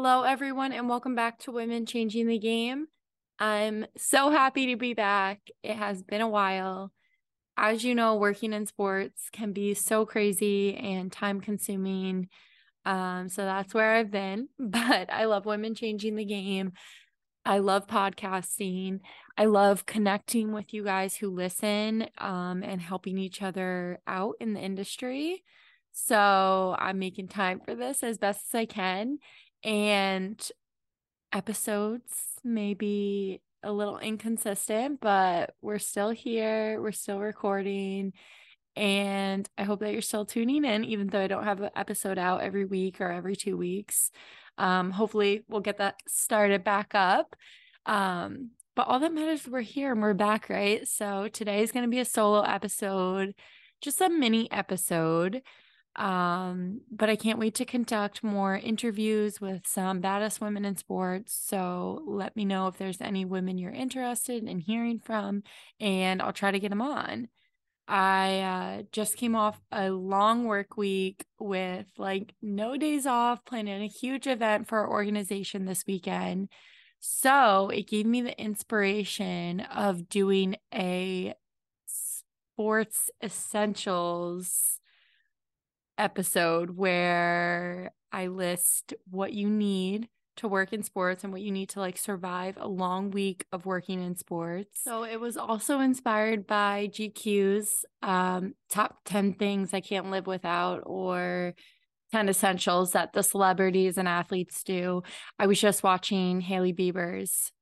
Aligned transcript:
Hello, 0.00 0.22
everyone, 0.22 0.70
and 0.70 0.88
welcome 0.88 1.16
back 1.16 1.40
to 1.40 1.50
Women 1.50 1.84
Changing 1.84 2.28
the 2.28 2.38
Game. 2.38 2.86
I'm 3.40 3.84
so 3.96 4.30
happy 4.30 4.66
to 4.66 4.76
be 4.76 4.94
back. 4.94 5.40
It 5.64 5.74
has 5.74 6.04
been 6.04 6.20
a 6.20 6.28
while. 6.28 6.92
As 7.56 7.82
you 7.82 7.96
know, 7.96 8.14
working 8.14 8.52
in 8.52 8.64
sports 8.66 9.28
can 9.32 9.52
be 9.52 9.74
so 9.74 10.06
crazy 10.06 10.76
and 10.76 11.10
time 11.10 11.40
consuming. 11.40 12.28
Um, 12.84 13.28
so 13.28 13.42
that's 13.42 13.74
where 13.74 13.96
I've 13.96 14.12
been. 14.12 14.48
But 14.60 15.12
I 15.12 15.24
love 15.24 15.46
Women 15.46 15.74
Changing 15.74 16.14
the 16.14 16.24
Game. 16.24 16.74
I 17.44 17.58
love 17.58 17.88
podcasting. 17.88 19.00
I 19.36 19.46
love 19.46 19.84
connecting 19.84 20.52
with 20.52 20.72
you 20.72 20.84
guys 20.84 21.16
who 21.16 21.28
listen 21.28 22.06
um, 22.18 22.62
and 22.62 22.80
helping 22.80 23.18
each 23.18 23.42
other 23.42 23.98
out 24.06 24.36
in 24.38 24.52
the 24.52 24.60
industry. 24.60 25.42
So 25.90 26.76
I'm 26.78 27.00
making 27.00 27.26
time 27.26 27.60
for 27.64 27.74
this 27.74 28.04
as 28.04 28.16
best 28.16 28.42
as 28.48 28.54
I 28.54 28.66
can 28.66 29.18
and 29.62 30.50
episodes 31.32 32.14
may 32.44 32.74
be 32.74 33.40
a 33.62 33.72
little 33.72 33.98
inconsistent, 33.98 35.00
but 35.00 35.54
we're 35.60 35.78
still 35.78 36.10
here, 36.10 36.80
we're 36.80 36.92
still 36.92 37.18
recording. 37.18 38.12
And 38.76 39.48
I 39.58 39.64
hope 39.64 39.80
that 39.80 39.92
you're 39.92 40.02
still 40.02 40.24
tuning 40.24 40.64
in, 40.64 40.84
even 40.84 41.08
though 41.08 41.20
I 41.20 41.26
don't 41.26 41.44
have 41.44 41.60
an 41.60 41.70
episode 41.74 42.18
out 42.18 42.42
every 42.42 42.64
week 42.64 43.00
or 43.00 43.10
every 43.10 43.34
two 43.34 43.56
weeks. 43.56 44.12
Um, 44.56 44.90
hopefully, 44.92 45.42
we'll 45.48 45.60
get 45.60 45.78
that 45.78 45.96
started 46.06 46.62
back 46.62 46.94
up. 46.94 47.34
Um, 47.86 48.50
but 48.76 48.86
all 48.86 49.00
that 49.00 49.12
matters 49.12 49.48
we're 49.48 49.60
here 49.60 49.90
and 49.90 50.00
we're 50.00 50.14
back, 50.14 50.48
right? 50.48 50.86
So 50.86 51.26
today 51.26 51.62
is 51.62 51.72
going 51.72 51.84
to 51.84 51.90
be 51.90 51.98
a 51.98 52.04
solo 52.04 52.42
episode, 52.42 53.34
just 53.80 54.00
a 54.00 54.08
mini 54.08 54.50
episode. 54.52 55.42
Um, 55.98 56.82
but 56.92 57.10
I 57.10 57.16
can't 57.16 57.40
wait 57.40 57.56
to 57.56 57.64
conduct 57.64 58.22
more 58.22 58.56
interviews 58.56 59.40
with 59.40 59.66
some 59.66 60.00
baddest 60.00 60.40
women 60.40 60.64
in 60.64 60.76
sports. 60.76 61.36
So 61.44 62.04
let 62.06 62.36
me 62.36 62.44
know 62.44 62.68
if 62.68 62.78
there's 62.78 63.00
any 63.00 63.24
women 63.24 63.58
you're 63.58 63.72
interested 63.72 64.44
in 64.44 64.60
hearing 64.60 65.00
from, 65.00 65.42
and 65.80 66.22
I'll 66.22 66.32
try 66.32 66.52
to 66.52 66.60
get 66.60 66.68
them 66.68 66.80
on. 66.80 67.28
I 67.88 68.40
uh, 68.40 68.82
just 68.92 69.16
came 69.16 69.34
off 69.34 69.60
a 69.72 69.90
long 69.90 70.44
work 70.44 70.76
week 70.76 71.24
with 71.40 71.86
like 71.96 72.34
no 72.40 72.76
days 72.76 73.04
off, 73.04 73.44
planning 73.44 73.82
a 73.82 73.88
huge 73.88 74.28
event 74.28 74.68
for 74.68 74.78
our 74.78 74.90
organization 74.90 75.64
this 75.64 75.84
weekend. 75.84 76.48
So 77.00 77.70
it 77.70 77.88
gave 77.88 78.06
me 78.06 78.22
the 78.22 78.40
inspiration 78.40 79.60
of 79.60 80.08
doing 80.08 80.56
a 80.72 81.34
sports 81.86 83.10
essentials 83.22 84.77
episode 85.98 86.70
where 86.70 87.92
I 88.12 88.28
list 88.28 88.94
what 89.10 89.32
you 89.32 89.50
need 89.50 90.08
to 90.36 90.48
work 90.48 90.72
in 90.72 90.82
sports 90.82 91.24
and 91.24 91.32
what 91.32 91.42
you 91.42 91.50
need 91.50 91.68
to 91.70 91.80
like 91.80 91.98
survive 91.98 92.56
a 92.60 92.68
long 92.68 93.10
week 93.10 93.44
of 93.52 93.66
working 93.66 94.02
in 94.02 94.16
sports. 94.16 94.80
So 94.84 95.04
it 95.04 95.20
was 95.20 95.36
also 95.36 95.80
inspired 95.80 96.46
by 96.46 96.88
GQ's 96.92 97.84
um, 98.02 98.54
top 98.70 98.98
10 99.04 99.34
things 99.34 99.74
I 99.74 99.80
can't 99.80 100.10
live 100.10 100.26
without 100.26 100.82
or 100.86 101.54
10 102.12 102.28
essentials 102.28 102.92
that 102.92 103.12
the 103.12 103.22
celebrities 103.22 103.98
and 103.98 104.08
athletes 104.08 104.62
do. 104.62 105.02
I 105.38 105.46
was 105.46 105.60
just 105.60 105.82
watching 105.82 106.40
Hailey 106.40 106.72
Bieber's 106.72 107.52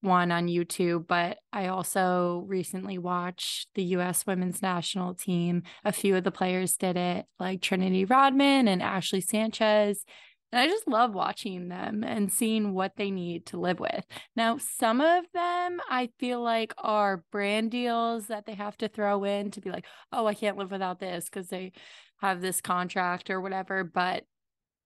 one 0.00 0.32
on 0.32 0.46
YouTube, 0.46 1.06
but 1.06 1.38
I 1.52 1.66
also 1.66 2.44
recently 2.46 2.98
watched 2.98 3.68
the 3.74 3.84
US 3.84 4.26
women's 4.26 4.62
national 4.62 5.14
team. 5.14 5.62
A 5.84 5.92
few 5.92 6.16
of 6.16 6.24
the 6.24 6.30
players 6.30 6.76
did 6.76 6.96
it, 6.96 7.26
like 7.38 7.60
Trinity 7.60 8.04
Rodman 8.04 8.68
and 8.68 8.82
Ashley 8.82 9.20
Sanchez. 9.20 10.04
And 10.52 10.60
I 10.60 10.66
just 10.66 10.88
love 10.88 11.14
watching 11.14 11.68
them 11.68 12.02
and 12.02 12.32
seeing 12.32 12.74
what 12.74 12.96
they 12.96 13.10
need 13.10 13.46
to 13.46 13.60
live 13.60 13.78
with. 13.78 14.04
Now, 14.34 14.58
some 14.58 15.00
of 15.00 15.24
them 15.32 15.80
I 15.88 16.10
feel 16.18 16.42
like 16.42 16.74
are 16.78 17.24
brand 17.30 17.70
deals 17.70 18.26
that 18.26 18.46
they 18.46 18.54
have 18.54 18.76
to 18.78 18.88
throw 18.88 19.22
in 19.24 19.52
to 19.52 19.60
be 19.60 19.70
like, 19.70 19.86
oh, 20.12 20.26
I 20.26 20.34
can't 20.34 20.56
live 20.56 20.72
without 20.72 20.98
this 20.98 21.26
because 21.26 21.48
they 21.48 21.72
have 22.20 22.40
this 22.40 22.60
contract 22.60 23.30
or 23.30 23.40
whatever. 23.40 23.84
But 23.84 24.24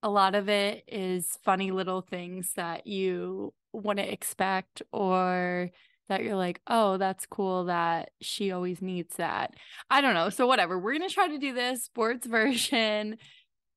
a 0.02 0.10
lot 0.10 0.34
of 0.34 0.50
it 0.50 0.84
is 0.86 1.38
funny 1.44 1.70
little 1.70 2.02
things 2.02 2.52
that 2.56 2.86
you 2.86 3.54
wouldn't 3.74 4.10
expect 4.10 4.82
or 4.92 5.70
that 6.08 6.22
you're 6.22 6.36
like, 6.36 6.60
oh, 6.66 6.96
that's 6.98 7.26
cool 7.26 7.64
that 7.64 8.10
she 8.20 8.52
always 8.52 8.82
needs 8.82 9.16
that. 9.16 9.54
I 9.90 10.00
don't 10.00 10.14
know. 10.14 10.30
So, 10.30 10.46
whatever. 10.46 10.78
We're 10.78 10.96
going 10.98 11.08
to 11.08 11.14
try 11.14 11.28
to 11.28 11.38
do 11.38 11.54
this 11.54 11.84
sports 11.84 12.26
version. 12.28 13.16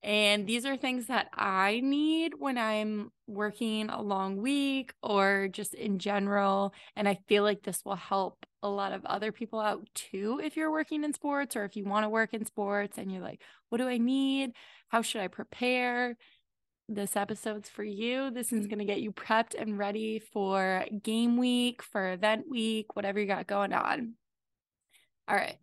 And 0.04 0.46
these 0.46 0.66
are 0.66 0.78
things 0.78 1.08
that 1.08 1.28
I 1.34 1.82
need 1.84 2.34
when 2.38 2.58
I'm 2.58 3.12
working 3.26 3.90
a 3.90 4.02
long 4.02 4.38
week 4.38 4.94
or 5.02 5.50
just 5.52 5.74
in 5.74 6.00
general. 6.00 6.74
And 6.96 7.10
I 7.10 7.18
feel 7.28 7.44
like 7.44 7.64
this 7.64 7.84
will 7.84 7.96
help 7.96 8.46
a 8.62 8.70
lot 8.70 8.94
of 8.94 9.06
other 9.06 9.32
people 9.32 9.60
out 9.60 9.88
too 9.96 10.40
if 10.44 10.56
you're 10.56 10.72
working 10.72 11.04
in 11.04 11.14
sports 11.14 11.56
or 11.56 11.66
if 11.66 11.76
you 11.76 11.84
want 11.84 12.04
to 12.04 12.10
work 12.10 12.34
in 12.34 12.46
sports 12.46 12.98
and 12.98 13.12
you're 13.12 13.22
like, 13.22 13.42
what 13.70 13.80
do 13.80 13.88
I 13.88 13.98
need? 13.98 14.52
How 14.90 15.02
should 15.02 15.22
I 15.22 15.28
prepare? 15.28 16.16
This 16.90 17.16
episode's 17.16 17.70
for 17.70 17.84
you. 17.84 18.32
This 18.32 18.52
is 18.52 18.62
mm-hmm. 18.62 18.70
going 18.70 18.80
to 18.80 18.86
get 18.86 19.02
you 19.02 19.12
prepped 19.12 19.56
and 19.60 19.78
ready 19.78 20.20
for 20.20 20.86
game 21.04 21.38
week, 21.38 21.84
for 21.84 22.14
event 22.14 22.46
week, 22.50 22.96
whatever 22.96 23.20
you 23.20 23.28
got 23.28 23.48
going 23.48 23.74
on. 23.74 24.14
All 25.28 25.36
right, 25.36 25.58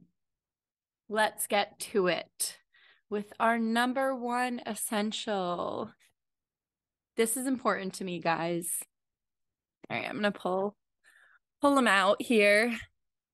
let's 1.09 1.47
get 1.47 1.79
to 1.79 2.09
it 2.09 2.59
with 3.09 3.33
our 3.41 3.59
number 3.59 4.15
one 4.15 4.61
essential. 4.67 5.91
This 7.17 7.37
is 7.37 7.47
important 7.47 7.95
to 7.95 8.05
me, 8.05 8.21
guys. 8.21 8.69
All 9.89 9.97
right, 9.97 10.07
I'm 10.07 10.21
going 10.21 10.25
to 10.25 10.39
pull 10.39 10.77
pull 11.63 11.75
them 11.75 11.89
out 11.89 12.21
here. 12.21 12.77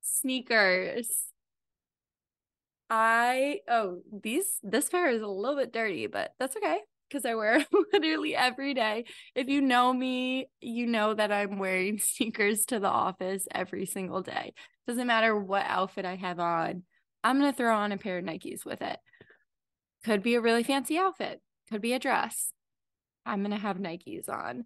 Sneakers. 0.02 1.08
I 2.88 3.60
oh, 3.68 4.02
these 4.12 4.58
this 4.62 4.88
pair 4.88 5.10
is 5.10 5.22
a 5.22 5.26
little 5.26 5.56
bit 5.56 5.72
dirty, 5.72 6.06
but 6.06 6.34
that's 6.38 6.56
okay 6.56 6.78
because 7.10 7.24
I 7.24 7.34
wear 7.34 7.58
them 7.58 7.84
literally 7.92 8.36
every 8.36 8.74
day. 8.74 9.04
If 9.34 9.48
you 9.48 9.60
know 9.60 9.92
me, 9.92 10.48
you 10.60 10.86
know 10.86 11.14
that 11.14 11.32
I'm 11.32 11.58
wearing 11.58 11.98
sneakers 12.02 12.66
to 12.66 12.78
the 12.78 12.88
office 12.88 13.46
every 13.52 13.86
single 13.86 14.22
day. 14.22 14.54
Doesn't 14.86 15.06
matter 15.06 15.36
what 15.36 15.66
outfit 15.66 16.04
I 16.04 16.16
have 16.16 16.38
on, 16.38 16.84
I'm 17.22 17.38
going 17.38 17.52
to 17.52 17.56
throw 17.56 17.74
on 17.74 17.92
a 17.92 17.98
pair 17.98 18.18
of 18.18 18.24
Nikes 18.24 18.64
with 18.64 18.82
it. 18.82 18.98
Could 20.04 20.22
be 20.22 20.34
a 20.34 20.40
really 20.40 20.62
fancy 20.62 20.98
outfit, 20.98 21.40
could 21.70 21.82
be 21.82 21.92
a 21.92 21.98
dress. 21.98 22.52
I'm 23.26 23.40
going 23.40 23.50
to 23.50 23.58
have 23.58 23.76
Nikes 23.76 24.28
on 24.28 24.64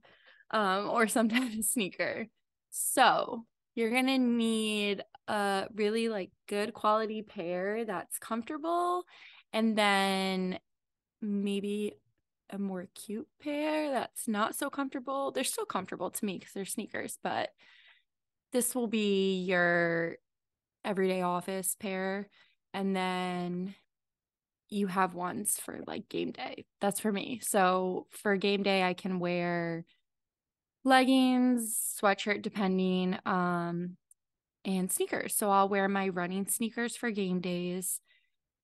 um, 0.51 0.89
or 0.89 1.09
some 1.09 1.29
type 1.31 1.59
of 1.59 1.65
sneaker. 1.65 2.27
So 2.71 3.45
you're 3.75 3.91
going 3.91 4.07
to 4.07 4.19
need 4.19 5.03
a 5.27 5.67
really 5.75 6.09
like 6.09 6.31
good 6.49 6.75
quality 6.75 7.23
pair 7.23 7.85
that's 7.85 8.19
comfortable 8.19 9.05
and 9.53 9.77
then 9.77 10.59
maybe 11.23 11.95
a 12.51 12.59
more 12.59 12.87
cute 12.95 13.29
pair 13.43 13.91
that's 13.91 14.29
not 14.29 14.55
so 14.55 14.71
comfortable. 14.71 15.31
They're 15.31 15.45
still 15.45 15.65
comfortable 15.65 16.11
to 16.11 16.25
me 16.25 16.39
because 16.39 16.53
they're 16.53 16.65
sneakers, 16.65 17.19
but 17.23 17.51
this 18.53 18.75
will 18.75 18.87
be 18.87 19.43
your 19.43 20.17
everyday 20.85 21.23
office 21.23 21.77
pair. 21.79 22.29
And 22.73 22.95
then 22.95 23.75
you 24.69 24.87
have 24.87 25.15
ones 25.15 25.59
for 25.59 25.81
like 25.87 26.09
game 26.09 26.33
day. 26.33 26.65
That's 26.81 27.01
for 27.01 27.13
me. 27.13 27.41
So 27.43 28.07
for 28.11 28.37
game 28.37 28.63
day, 28.63 28.83
I 28.83 28.95
can 28.95 29.19
wear 29.19 29.85
leggings, 30.85 31.79
sweatshirt, 32.01 32.43
depending, 32.43 33.19
um, 33.25 33.97
and 34.65 34.91
sneakers. 34.91 35.37
So 35.37 35.51
I'll 35.51 35.69
wear 35.69 35.89
my 35.89 36.09
running 36.09 36.47
sneakers 36.47 36.97
for 36.97 37.11
game 37.11 37.41
days. 37.41 38.01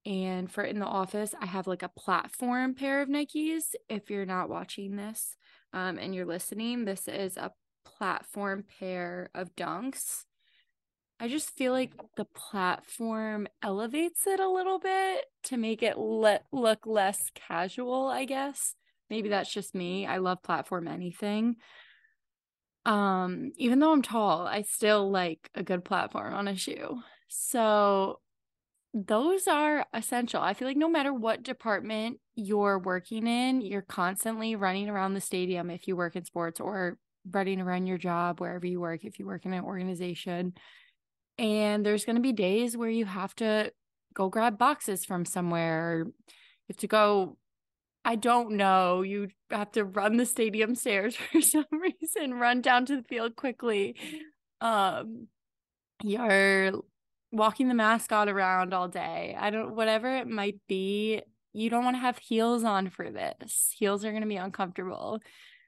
And 0.07 0.51
for 0.51 0.65
in 0.65 0.79
the 0.79 0.87
office, 0.87 1.35
I 1.39 1.47
have 1.47 1.67
like 1.67 1.83
a 1.83 1.89
platform 1.91 2.75
pair 2.75 3.03
of 3.03 3.09
Nikes. 3.09 3.75
If 3.89 4.11
you're 4.11 4.27
not 4.27 4.49
watching 4.49 4.97
this 4.97 5.37
um, 5.73 5.99
and 5.99 6.15
you're 6.15 6.27
listening, 6.27 6.85
this 6.85 7.07
is 7.07 7.37
a 7.37 7.53
platform 7.85 8.65
pair 8.79 9.31
of 9.35 9.55
dunks. 9.57 10.25
I 11.23 11.29
just 11.29 11.55
feel 11.55 11.73
like 11.73 11.93
the 12.17 12.25
platform 12.25 13.47
elevates 13.63 14.27
it 14.27 14.41
a 14.41 14.49
little 14.49 14.79
bit 14.79 15.27
to 15.45 15.59
make 15.59 15.83
it 15.83 15.99
le- 15.99 16.41
look 16.51 16.87
less 16.87 17.19
casual, 17.35 18.07
I 18.07 18.25
guess. 18.25 18.75
Maybe 19.11 19.29
that's 19.29 19.53
just 19.53 19.75
me. 19.75 20.07
I 20.07 20.17
love 20.17 20.43
platform 20.43 20.89
anything. 20.89 21.57
Um, 22.87 23.53
even 23.57 23.81
though 23.81 23.93
I'm 23.93 24.01
tall, 24.01 24.47
I 24.47 24.63
still 24.63 25.11
like 25.11 25.51
a 25.55 25.63
good 25.63 25.85
platform 25.85 26.33
on 26.33 26.49
a 26.49 26.57
shoe. 26.57 27.03
So 27.29 28.21
those 28.93 29.47
are 29.47 29.87
essential. 29.95 30.41
I 30.41 30.55
feel 30.55 30.67
like 30.67 30.77
no 30.77 30.89
matter 30.89 31.13
what 31.15 31.43
department 31.43 32.19
you're 32.35 32.79
working 32.79 33.27
in, 33.27 33.61
you're 33.61 33.83
constantly 33.83 34.57
running 34.57 34.89
around 34.89 35.15
the 35.15 35.21
stadium 35.21 35.71
if 35.71 35.87
you 35.87 35.97
work 35.97 36.17
in 36.17 36.25
sports 36.25 36.61
or 36.61 36.99
running 37.31 37.61
around 37.61 37.87
your 37.87 37.99
job 37.99 38.41
wherever 38.41 38.67
you 38.67 38.81
work 38.81 39.05
if 39.05 39.19
you 39.19 39.27
work 39.27 39.47
in 39.47 39.53
an 39.53 39.65
organization. 39.65 40.55
And 41.39 41.87
there's 41.87 42.05
going 42.05 42.17
to 42.17 42.23
be 42.23 42.33
days 42.33 42.77
where 42.77 42.91
you 42.91 43.05
have 43.05 43.35
to 43.37 43.73
go 44.13 44.29
grab 44.29 44.59
boxes 44.59 45.05
from 45.05 45.25
somewhere. 45.25 46.05
You 46.07 46.15
have 46.69 46.77
to 46.79 46.89
go 46.89 47.37
I 48.03 48.17
don't 48.17 48.53
know. 48.53 49.03
You 49.03 49.29
have 49.51 49.73
to 49.73 49.85
run 49.85 50.17
the 50.17 50.25
stadium 50.25 50.75
stairs 50.75 51.15
for 51.33 51.43
some 51.43 51.67
reason, 51.71 52.35
run 52.35 52.63
down 52.63 52.87
to 52.87 52.97
the 52.97 53.03
field 53.05 53.37
quickly. 53.37 53.97
Um 54.61 55.29
you're 56.03 56.73
walking 57.33 57.69
the 57.69 57.75
mascot 57.75 58.29
around 58.29 58.75
all 58.75 58.89
day. 58.89 59.37
I 59.39 59.51
don't 59.51 59.75
whatever 59.75 60.17
it 60.17 60.29
might 60.29 60.61
be, 60.69 61.23
you 61.53 61.71
don't 61.71 61.85
want 61.85 61.97
to 61.97 62.01
have 62.01 62.19
heels 62.19 62.65
on 62.65 62.91
for 62.91 63.11
this. 63.11 63.75
Heels 63.77 64.05
are 64.05 64.11
going 64.11 64.23
to 64.23 64.29
be 64.29 64.37
uncomfortable. 64.37 65.21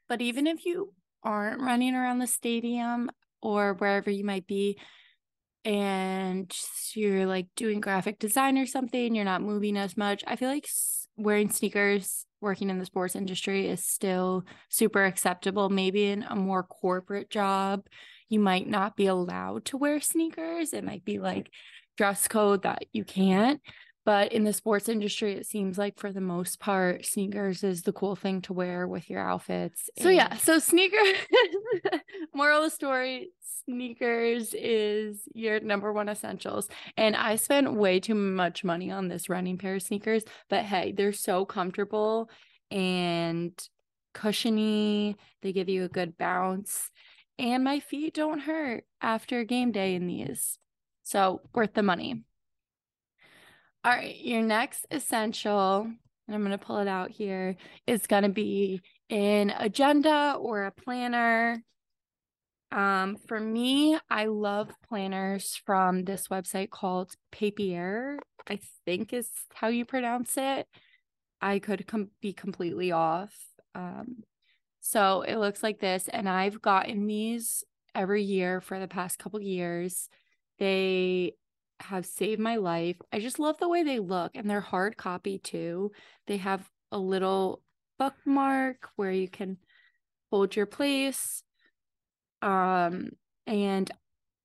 But 0.08 0.20
even 0.20 0.46
if 0.46 0.64
you 0.64 0.92
aren't 1.22 1.60
running 1.60 1.94
around 1.94 2.18
the 2.18 2.26
stadium 2.26 3.10
or 3.40 3.74
wherever 3.74 4.10
you 4.10 4.24
might 4.24 4.46
be 4.46 4.78
and 5.64 6.52
you're 6.94 7.26
like 7.26 7.46
doing 7.56 7.80
graphic 7.80 8.18
design 8.18 8.58
or 8.58 8.66
something, 8.66 9.14
you're 9.14 9.24
not 9.24 9.42
moving 9.42 9.76
as 9.76 9.96
much, 9.96 10.22
I 10.26 10.36
feel 10.36 10.48
like 10.48 10.68
wearing 11.16 11.50
sneakers 11.50 12.26
working 12.40 12.70
in 12.70 12.78
the 12.78 12.84
sports 12.84 13.14
industry 13.14 13.68
is 13.68 13.84
still 13.84 14.44
super 14.68 15.04
acceptable. 15.04 15.68
Maybe 15.68 16.06
in 16.06 16.24
a 16.24 16.34
more 16.34 16.64
corporate 16.64 17.30
job, 17.30 17.86
you 18.32 18.40
might 18.40 18.66
not 18.66 18.96
be 18.96 19.06
allowed 19.06 19.66
to 19.66 19.76
wear 19.76 20.00
sneakers. 20.00 20.72
It 20.72 20.84
might 20.84 21.04
be 21.04 21.18
like 21.18 21.50
dress 21.98 22.26
code 22.28 22.62
that 22.62 22.86
you 22.92 23.04
can't. 23.04 23.60
But 24.06 24.32
in 24.32 24.42
the 24.44 24.54
sports 24.54 24.88
industry, 24.88 25.34
it 25.34 25.46
seems 25.46 25.76
like 25.76 25.98
for 25.98 26.10
the 26.10 26.22
most 26.22 26.58
part, 26.58 27.04
sneakers 27.04 27.62
is 27.62 27.82
the 27.82 27.92
cool 27.92 28.16
thing 28.16 28.40
to 28.42 28.54
wear 28.54 28.88
with 28.88 29.10
your 29.10 29.20
outfits. 29.20 29.90
So, 29.98 30.08
and- 30.08 30.16
yeah, 30.16 30.36
so 30.38 30.58
sneakers, 30.58 31.14
moral 32.34 32.58
of 32.58 32.64
the 32.64 32.70
story 32.70 33.30
sneakers 33.68 34.54
is 34.54 35.20
your 35.34 35.60
number 35.60 35.92
one 35.92 36.08
essentials. 36.08 36.68
And 36.96 37.14
I 37.14 37.36
spent 37.36 37.74
way 37.74 38.00
too 38.00 38.14
much 38.14 38.64
money 38.64 38.90
on 38.90 39.08
this 39.08 39.28
running 39.28 39.58
pair 39.58 39.74
of 39.74 39.82
sneakers, 39.82 40.24
but 40.48 40.64
hey, 40.64 40.92
they're 40.92 41.12
so 41.12 41.44
comfortable 41.44 42.30
and 42.70 43.52
cushiony. 44.14 45.16
They 45.42 45.52
give 45.52 45.68
you 45.68 45.84
a 45.84 45.88
good 45.88 46.16
bounce, 46.18 46.90
and 47.42 47.64
my 47.64 47.80
feet 47.80 48.14
don't 48.14 48.38
hurt 48.38 48.84
after 49.00 49.42
game 49.44 49.72
day 49.72 49.96
in 49.96 50.06
these. 50.06 50.58
So, 51.02 51.40
worth 51.52 51.74
the 51.74 51.82
money. 51.82 52.22
All 53.84 53.90
right, 53.90 54.16
your 54.16 54.42
next 54.42 54.86
essential, 54.92 55.82
and 55.82 56.34
I'm 56.34 56.42
going 56.42 56.56
to 56.56 56.64
pull 56.64 56.78
it 56.78 56.86
out 56.86 57.10
here, 57.10 57.56
is 57.84 58.06
going 58.06 58.22
to 58.22 58.28
be 58.28 58.80
an 59.10 59.52
agenda 59.58 60.36
or 60.38 60.64
a 60.64 60.70
planner. 60.70 61.60
Um, 62.70 63.16
for 63.26 63.40
me, 63.40 63.98
I 64.08 64.26
love 64.26 64.70
planners 64.88 65.60
from 65.66 66.04
this 66.04 66.28
website 66.28 66.70
called 66.70 67.12
Papier, 67.32 68.18
I 68.48 68.60
think 68.86 69.12
is 69.12 69.28
how 69.52 69.66
you 69.66 69.84
pronounce 69.84 70.34
it. 70.36 70.68
I 71.40 71.58
could 71.58 71.88
com- 71.88 72.10
be 72.20 72.32
completely 72.32 72.92
off. 72.92 73.34
Um, 73.74 74.22
so 74.82 75.22
it 75.22 75.36
looks 75.36 75.62
like 75.62 75.78
this, 75.80 76.08
and 76.08 76.28
I've 76.28 76.60
gotten 76.60 77.06
these 77.06 77.64
every 77.94 78.22
year 78.22 78.60
for 78.60 78.78
the 78.78 78.88
past 78.88 79.18
couple 79.18 79.40
years. 79.40 80.08
They 80.58 81.34
have 81.80 82.04
saved 82.04 82.40
my 82.40 82.56
life. 82.56 82.96
I 83.12 83.20
just 83.20 83.38
love 83.38 83.58
the 83.58 83.68
way 83.68 83.82
they 83.82 83.98
look 83.98 84.32
and 84.34 84.48
they're 84.48 84.60
hard 84.60 84.96
copy 84.96 85.38
too. 85.38 85.92
They 86.26 86.36
have 86.38 86.68
a 86.90 86.98
little 86.98 87.62
bookmark 87.98 88.88
where 88.96 89.10
you 89.10 89.28
can 89.28 89.58
hold 90.30 90.56
your 90.56 90.66
place. 90.66 91.42
Um 92.40 93.10
and 93.46 93.90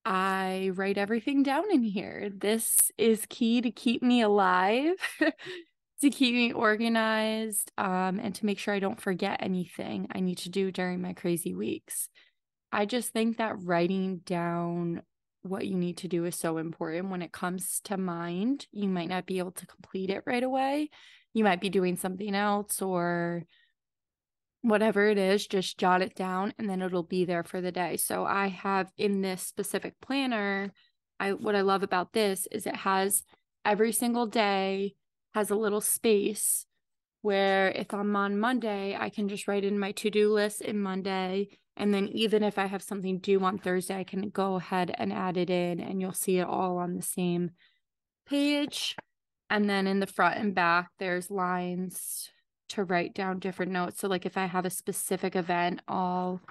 I 0.06 0.72
write 0.74 0.98
everything 0.98 1.44
down 1.44 1.66
in 1.72 1.84
here. 1.84 2.30
This 2.34 2.92
is 2.98 3.26
key 3.28 3.62
to 3.62 3.72
keep 3.72 4.02
me 4.02 4.22
alive, 4.22 4.96
to 6.02 6.10
keep 6.10 6.34
me 6.34 6.54
organized, 6.54 7.72
um, 7.78 8.20
and 8.20 8.36
to 8.36 8.46
make 8.46 8.60
sure 8.60 8.74
I 8.74 8.80
don't 8.80 9.02
forget 9.02 9.40
anything 9.42 10.08
I 10.14 10.20
need 10.20 10.38
to 10.40 10.50
do 10.50 10.72
during 10.72 11.02
my 11.02 11.14
crazy 11.14 11.56
weeks. 11.56 12.10
I 12.72 12.86
just 12.86 13.10
think 13.10 13.38
that 13.38 13.56
writing 13.64 14.20
down 14.20 15.02
what 15.42 15.66
you 15.66 15.76
need 15.76 15.98
to 15.98 16.08
do 16.08 16.26
is 16.26 16.36
so 16.36 16.58
important 16.58 17.10
when 17.10 17.22
it 17.22 17.32
comes 17.32 17.80
to 17.86 17.98
mind. 17.98 18.68
You 18.72 18.90
might 18.90 19.10
not 19.10 19.26
be 19.26 19.40
able 19.40 19.54
to 19.54 19.66
complete 19.66 20.10
it 20.10 20.24
right 20.26 20.44
away. 20.44 20.90
You 21.34 21.44
might 21.44 21.62
be 21.62 21.70
doing 21.70 21.96
something 21.96 22.36
else 22.36 22.82
or 22.82 23.44
whatever 24.62 25.08
it 25.08 25.18
is, 25.18 25.48
just 25.48 25.78
jot 25.78 26.02
it 26.02 26.16
down 26.16 26.54
and 26.58 26.70
then 26.70 26.82
it'll 26.82 27.04
be 27.04 27.26
there 27.26 27.44
for 27.44 27.62
the 27.62 27.72
day. 27.72 27.96
So 27.98 28.26
I 28.26 28.48
have 28.48 28.92
in 28.98 29.22
this 29.22 29.42
specific 29.42 29.94
planner, 30.02 30.74
I 31.20 31.34
what 31.34 31.56
I 31.56 31.62
love 31.62 31.84
about 31.84 32.14
this 32.14 32.48
is 32.52 32.68
it 32.68 32.76
has 32.76 33.24
every 33.64 33.92
single 33.92 34.26
day 34.26 34.96
has 35.38 35.52
a 35.52 35.56
little 35.56 35.82
space 35.82 36.66
where 37.22 37.70
if 37.70 37.94
I'm 37.94 38.16
on 38.16 38.40
Monday, 38.40 38.98
I 39.00 39.10
can 39.10 39.28
just 39.28 39.48
write 39.48 39.64
in 39.64 39.78
my 39.78 39.92
to-do 39.92 40.34
list 40.34 40.62
in 40.62 40.80
Monday 40.80 41.50
and 41.78 41.94
then 41.94 42.08
even 42.08 42.44
if 42.44 42.58
I 42.58 42.66
have 42.66 42.82
something 42.82 43.20
due 43.20 43.40
on 43.42 43.60
Thursday, 43.60 44.00
I 44.00 44.04
can 44.04 44.30
go 44.30 44.56
ahead 44.56 44.92
and 44.98 45.14
add 45.14 45.38
it 45.38 45.52
in 45.52 45.80
and 45.80 46.02
you'll 46.02 46.12
see 46.12 46.40
it 46.40 46.48
all 46.48 46.80
on 46.80 46.96
the 46.96 47.04
same 47.04 47.52
page. 48.28 48.96
And 49.52 49.70
then 49.70 49.86
in 49.86 50.00
the 50.00 50.08
front 50.08 50.40
and 50.40 50.56
back, 50.56 50.90
there's 50.98 51.30
lines 51.30 52.32
to 52.70 52.84
write 52.84 53.14
down 53.14 53.38
different 53.38 53.72
notes. 53.72 54.00
So 54.00 54.08
like 54.08 54.26
if 54.26 54.38
I 54.38 54.46
have 54.48 54.66
a 54.66 54.72
specific 54.72 55.36
event, 55.36 55.82
I'll 55.88 56.42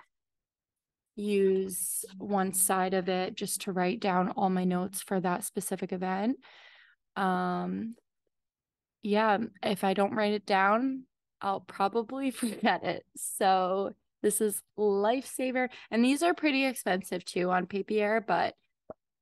use 1.16 2.04
one 2.18 2.52
side 2.52 2.94
of 2.94 3.08
it 3.08 3.34
just 3.34 3.62
to 3.62 3.72
write 3.72 4.00
down 4.00 4.30
all 4.36 4.48
my 4.48 4.64
notes 4.64 5.02
for 5.02 5.18
that 5.20 5.44
specific 5.44 5.92
event. 5.92 6.36
Um 7.16 7.96
yeah, 9.06 9.38
if 9.62 9.84
I 9.84 9.94
don't 9.94 10.14
write 10.14 10.32
it 10.32 10.46
down, 10.46 11.04
I'll 11.40 11.60
probably 11.60 12.30
forget 12.32 12.82
it. 12.84 13.04
So 13.16 13.92
this 14.22 14.40
is 14.40 14.62
lifesaver. 14.76 15.68
And 15.90 16.04
these 16.04 16.22
are 16.22 16.34
pretty 16.34 16.64
expensive 16.64 17.24
too 17.24 17.50
on 17.50 17.66
Papier, 17.66 18.20
but 18.26 18.54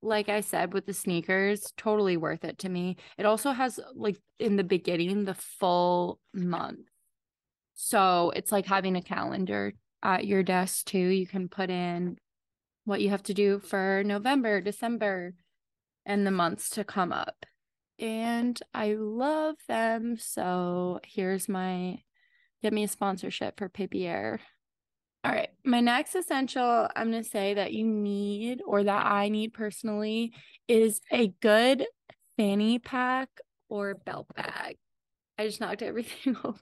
like 0.00 0.28
I 0.28 0.40
said 0.40 0.72
with 0.72 0.86
the 0.86 0.94
sneakers, 0.94 1.72
totally 1.76 2.16
worth 2.16 2.44
it 2.44 2.58
to 2.60 2.68
me. 2.68 2.96
It 3.18 3.26
also 3.26 3.52
has 3.52 3.78
like 3.94 4.18
in 4.38 4.56
the 4.56 4.64
beginning 4.64 5.24
the 5.24 5.34
full 5.34 6.18
month. 6.32 6.88
So 7.74 8.32
it's 8.34 8.52
like 8.52 8.66
having 8.66 8.96
a 8.96 9.02
calendar 9.02 9.74
at 10.02 10.26
your 10.26 10.42
desk 10.42 10.86
too. 10.86 10.98
You 10.98 11.26
can 11.26 11.48
put 11.48 11.68
in 11.68 12.16
what 12.84 13.00
you 13.02 13.10
have 13.10 13.22
to 13.24 13.34
do 13.34 13.58
for 13.58 14.02
November, 14.04 14.60
December, 14.60 15.34
and 16.06 16.26
the 16.26 16.30
months 16.30 16.70
to 16.70 16.84
come 16.84 17.12
up. 17.12 17.44
And 17.98 18.58
I 18.72 18.94
love 18.94 19.56
them. 19.68 20.16
So 20.18 21.00
here's 21.04 21.48
my 21.48 22.00
get 22.62 22.72
me 22.72 22.84
a 22.84 22.88
sponsorship 22.88 23.58
for 23.58 23.68
Papier. 23.68 24.40
All 25.24 25.32
right. 25.32 25.50
My 25.64 25.80
next 25.80 26.14
essential 26.14 26.88
I'm 26.94 27.10
going 27.10 27.22
to 27.22 27.28
say 27.28 27.54
that 27.54 27.72
you 27.72 27.86
need 27.86 28.62
or 28.66 28.84
that 28.84 29.06
I 29.06 29.28
need 29.28 29.54
personally 29.54 30.32
is 30.68 31.00
a 31.10 31.28
good 31.40 31.84
fanny 32.36 32.78
pack 32.78 33.28
or 33.68 33.94
belt 33.94 34.26
bag. 34.34 34.76
I 35.38 35.46
just 35.46 35.60
knocked 35.60 35.82
everything 35.82 36.36
over. 36.44 36.58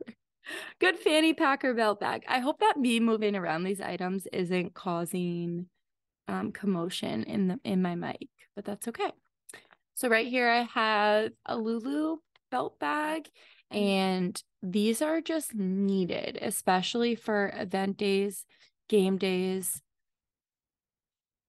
Good 0.81 0.99
fanny 0.99 1.35
pack 1.35 1.65
or 1.65 1.75
belt 1.75 2.01
bag. 2.01 2.25
I 2.29 2.41
hope 2.41 2.61
that 2.61 2.77
me 2.77 3.01
moving 3.01 3.37
around 3.37 3.65
these 3.65 3.81
items 3.81 4.27
isn't 4.33 4.75
causing 4.75 5.67
um, 6.29 6.53
commotion 6.53 7.25
in 7.25 7.49
the 7.49 7.59
in 7.65 7.83
my 7.83 7.95
mic, 7.95 8.29
but 8.55 8.65
that's 8.65 8.89
okay. 8.89 9.11
So 9.95 10.09
right 10.09 10.27
here 10.27 10.49
I 10.49 10.63
have 10.63 11.33
a 11.47 11.57
Lulu 11.57 12.19
belt 12.51 12.79
bag 12.79 13.29
and 13.71 14.41
these 14.63 15.03
are 15.03 15.21
just 15.21 15.55
needed, 15.55 16.39
especially 16.41 17.15
for 17.15 17.53
event 17.57 17.97
days, 17.97 18.45
game 18.89 19.19
days. 19.19 19.81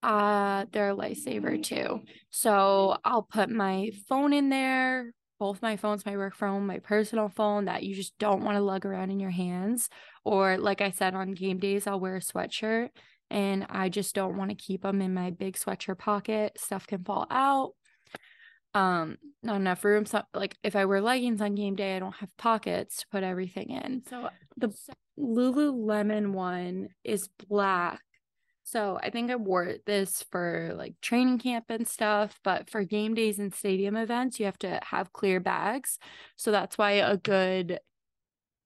Uh, 0.01 0.65
they're 0.71 0.91
a 0.91 0.95
lifesaver 0.95 1.61
too. 1.61 2.01
So 2.29 2.97
I'll 3.05 3.23
put 3.23 3.49
my 3.49 3.91
phone 4.09 4.33
in 4.33 4.49
there, 4.49 5.13
both 5.39 5.61
my 5.61 5.77
phones, 5.77 6.05
my 6.05 6.17
work 6.17 6.35
phone, 6.35 6.65
my 6.65 6.79
personal 6.79 7.29
phone 7.29 7.65
that 7.65 7.83
you 7.83 7.95
just 7.95 8.17
don't 8.19 8.43
want 8.43 8.57
to 8.57 8.63
lug 8.63 8.85
around 8.85 9.11
in 9.11 9.19
your 9.19 9.29
hands. 9.29 9.89
Or, 10.25 10.57
like 10.57 10.81
I 10.81 10.91
said, 10.91 11.15
on 11.15 11.33
game 11.33 11.57
days, 11.57 11.87
I'll 11.87 11.99
wear 11.99 12.17
a 12.17 12.21
sweatshirt 12.21 12.89
and 13.29 13.65
I 13.69 13.89
just 13.89 14.13
don't 14.15 14.37
want 14.37 14.49
to 14.49 14.55
keep 14.55 14.81
them 14.83 15.01
in 15.01 15.13
my 15.13 15.29
big 15.31 15.55
sweatshirt 15.55 15.99
pocket. 15.99 16.57
Stuff 16.57 16.85
can 16.87 17.03
fall 17.03 17.27
out 17.29 17.71
um 18.73 19.17
not 19.43 19.57
enough 19.57 19.83
room 19.83 20.05
so 20.05 20.21
like 20.33 20.57
if 20.63 20.75
i 20.75 20.85
wear 20.85 21.01
leggings 21.01 21.41
on 21.41 21.53
game 21.53 21.75
day 21.75 21.95
i 21.95 21.99
don't 21.99 22.15
have 22.15 22.35
pockets 22.37 22.97
to 22.97 23.07
put 23.11 23.23
everything 23.23 23.69
in 23.69 24.01
so 24.09 24.29
the 24.57 24.73
Lululemon 25.19 26.31
one 26.31 26.89
is 27.03 27.29
black. 27.47 28.01
So 28.63 28.97
I 29.03 29.09
think 29.09 29.29
I 29.29 29.35
wore 29.35 29.75
this 29.85 30.23
for 30.31 30.73
like 30.75 30.95
training 31.01 31.39
camp 31.39 31.65
and 31.69 31.87
stuff, 31.87 32.39
but 32.43 32.69
for 32.69 32.83
game 32.83 33.13
days 33.13 33.37
and 33.37 33.53
stadium 33.53 33.95
events, 33.95 34.39
you 34.39 34.45
have 34.45 34.57
to 34.59 34.79
have 34.83 35.13
clear 35.13 35.39
bags. 35.39 35.99
So 36.37 36.51
that's 36.51 36.77
why 36.77 36.91
a 36.91 37.17
good 37.17 37.79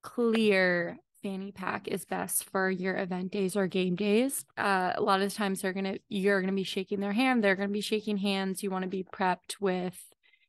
clear 0.04 0.98
fanny 1.28 1.52
pack 1.52 1.90
is 1.90 2.06
best 2.06 2.46
for 2.46 2.70
your 2.72 2.96
event 2.96 3.34
days 3.34 3.58
or 3.58 3.68
game 3.68 3.96
days. 3.96 4.46
Uh, 4.58 4.94
a 4.96 5.02
lot 5.02 5.22
of 5.22 5.34
times 5.34 5.62
they're 5.62 5.74
gonna 5.74 5.98
you're 6.08 6.40
gonna 6.40 6.54
be 6.54 6.64
shaking 6.64 7.02
their 7.02 7.12
hand, 7.12 7.44
they're 7.44 7.56
gonna 7.56 7.68
be 7.68 7.82
shaking 7.82 8.16
hands. 8.16 8.64
You 8.64 8.72
want 8.72 8.84
to 8.84 8.90
be 8.90 9.04
prepped 9.04 9.60
with 9.60 10.00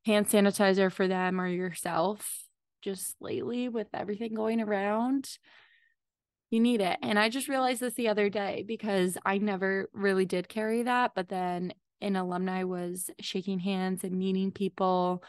hand 0.06 0.28
sanitizer 0.28 0.92
for 0.92 1.08
them 1.08 1.40
or 1.40 1.48
yourself. 1.48 2.44
Just 2.80 3.16
lately 3.20 3.68
with 3.68 3.88
everything 3.92 4.34
going 4.34 4.60
around, 4.60 5.28
you 6.50 6.60
need 6.60 6.80
it. 6.80 6.96
And 7.02 7.18
I 7.18 7.28
just 7.28 7.48
realized 7.48 7.80
this 7.80 7.94
the 7.94 8.08
other 8.08 8.30
day 8.30 8.64
because 8.66 9.18
I 9.26 9.38
never 9.38 9.90
really 9.92 10.26
did 10.26 10.48
carry 10.48 10.84
that, 10.84 11.10
but 11.16 11.28
then 11.28 11.72
an 12.00 12.14
alumni 12.14 12.62
was 12.62 13.10
shaking 13.20 13.58
hands 13.58 14.04
and 14.04 14.16
meeting 14.16 14.52
people. 14.52 15.24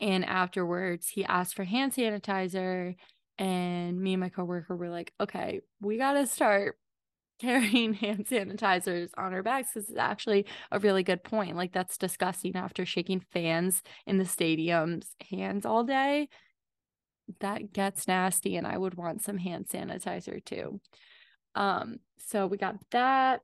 And 0.00 0.24
afterwards, 0.24 1.08
he 1.08 1.24
asked 1.24 1.54
for 1.54 1.62
hand 1.62 1.92
sanitizer 1.92 2.96
and 3.40 3.98
me 4.00 4.12
and 4.12 4.20
my 4.20 4.28
coworker 4.28 4.76
were 4.76 4.90
like, 4.90 5.14
okay, 5.18 5.62
we 5.80 5.96
got 5.96 6.12
to 6.12 6.26
start 6.26 6.78
carrying 7.40 7.94
hand 7.94 8.26
sanitizers 8.26 9.10
on 9.16 9.32
our 9.32 9.42
bags 9.42 9.70
because 9.72 9.88
it's 9.88 9.98
actually 9.98 10.46
a 10.70 10.78
really 10.78 11.02
good 11.02 11.24
point. 11.24 11.56
Like, 11.56 11.72
that's 11.72 11.96
disgusting 11.98 12.54
after 12.54 12.84
shaking 12.86 13.24
fans 13.32 13.82
in 14.06 14.18
the 14.18 14.24
stadiums 14.24 15.06
hands 15.30 15.64
all 15.64 15.84
day. 15.84 16.28
That 17.40 17.72
gets 17.72 18.06
nasty, 18.06 18.56
and 18.56 18.66
I 18.66 18.76
would 18.76 18.94
want 18.94 19.22
some 19.22 19.38
hand 19.38 19.68
sanitizer 19.68 20.44
too. 20.44 20.80
Um, 21.54 22.00
so 22.18 22.46
we 22.46 22.58
got 22.58 22.76
that. 22.90 23.40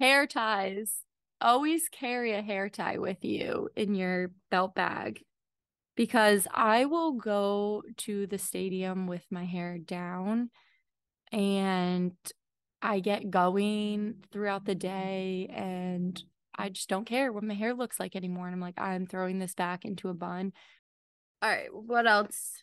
Hair 0.00 0.28
ties. 0.28 0.94
Always 1.40 1.88
carry 1.88 2.32
a 2.34 2.42
hair 2.42 2.68
tie 2.68 2.98
with 2.98 3.24
you 3.24 3.68
in 3.76 3.94
your 3.94 4.32
belt 4.50 4.74
bag 4.74 5.22
because 5.98 6.46
I 6.54 6.84
will 6.84 7.10
go 7.10 7.82
to 7.96 8.28
the 8.28 8.38
stadium 8.38 9.08
with 9.08 9.26
my 9.32 9.44
hair 9.44 9.78
down 9.78 10.50
and 11.32 12.12
I 12.80 13.00
get 13.00 13.32
going 13.32 14.22
throughout 14.30 14.64
the 14.64 14.76
day 14.76 15.50
and 15.52 16.22
I 16.56 16.68
just 16.68 16.88
don't 16.88 17.04
care 17.04 17.32
what 17.32 17.42
my 17.42 17.54
hair 17.54 17.74
looks 17.74 17.98
like 17.98 18.14
anymore. 18.14 18.46
And 18.46 18.54
I'm 18.54 18.60
like, 18.60 18.78
I'm 18.78 19.08
throwing 19.08 19.40
this 19.40 19.54
back 19.54 19.84
into 19.84 20.08
a 20.08 20.14
bun. 20.14 20.52
All 21.42 21.50
right, 21.50 21.66
what 21.72 22.06
else 22.06 22.62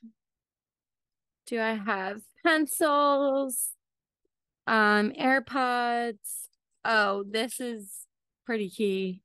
do 1.45 1.59
I 1.59 1.73
have? 1.73 2.21
Pencils, 2.41 3.71
um, 4.65 5.11
AirPods. 5.11 6.47
Oh, 6.85 7.25
this 7.29 7.59
is 7.59 8.07
pretty 8.45 8.69
key. 8.69 9.23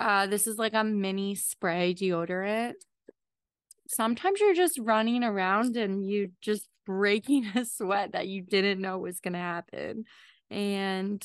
Uh, 0.00 0.26
this 0.26 0.46
is 0.46 0.56
like 0.56 0.72
a 0.72 0.82
mini 0.82 1.34
spray 1.34 1.94
deodorant. 1.94 2.72
Sometimes 3.86 4.40
you're 4.40 4.54
just 4.54 4.78
running 4.78 5.22
around 5.22 5.76
and 5.76 6.08
you 6.08 6.30
just 6.40 6.66
breaking 6.86 7.44
a 7.54 7.66
sweat 7.66 8.12
that 8.12 8.26
you 8.26 8.40
didn't 8.40 8.80
know 8.80 8.98
was 8.98 9.20
gonna 9.20 9.38
happen. 9.38 10.04
And 10.50 11.22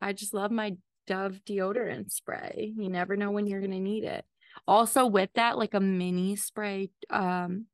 I 0.00 0.14
just 0.14 0.32
love 0.32 0.50
my 0.50 0.76
Dove 1.06 1.40
deodorant 1.46 2.10
spray. 2.10 2.72
You 2.76 2.88
never 2.88 3.16
know 3.16 3.30
when 3.30 3.46
you're 3.46 3.60
gonna 3.60 3.78
need 3.78 4.02
it. 4.02 4.24
Also, 4.66 5.06
with 5.06 5.30
that, 5.34 5.58
like 5.58 5.74
a 5.74 5.78
mini 5.78 6.36
spray, 6.36 6.88
um, 7.10 7.66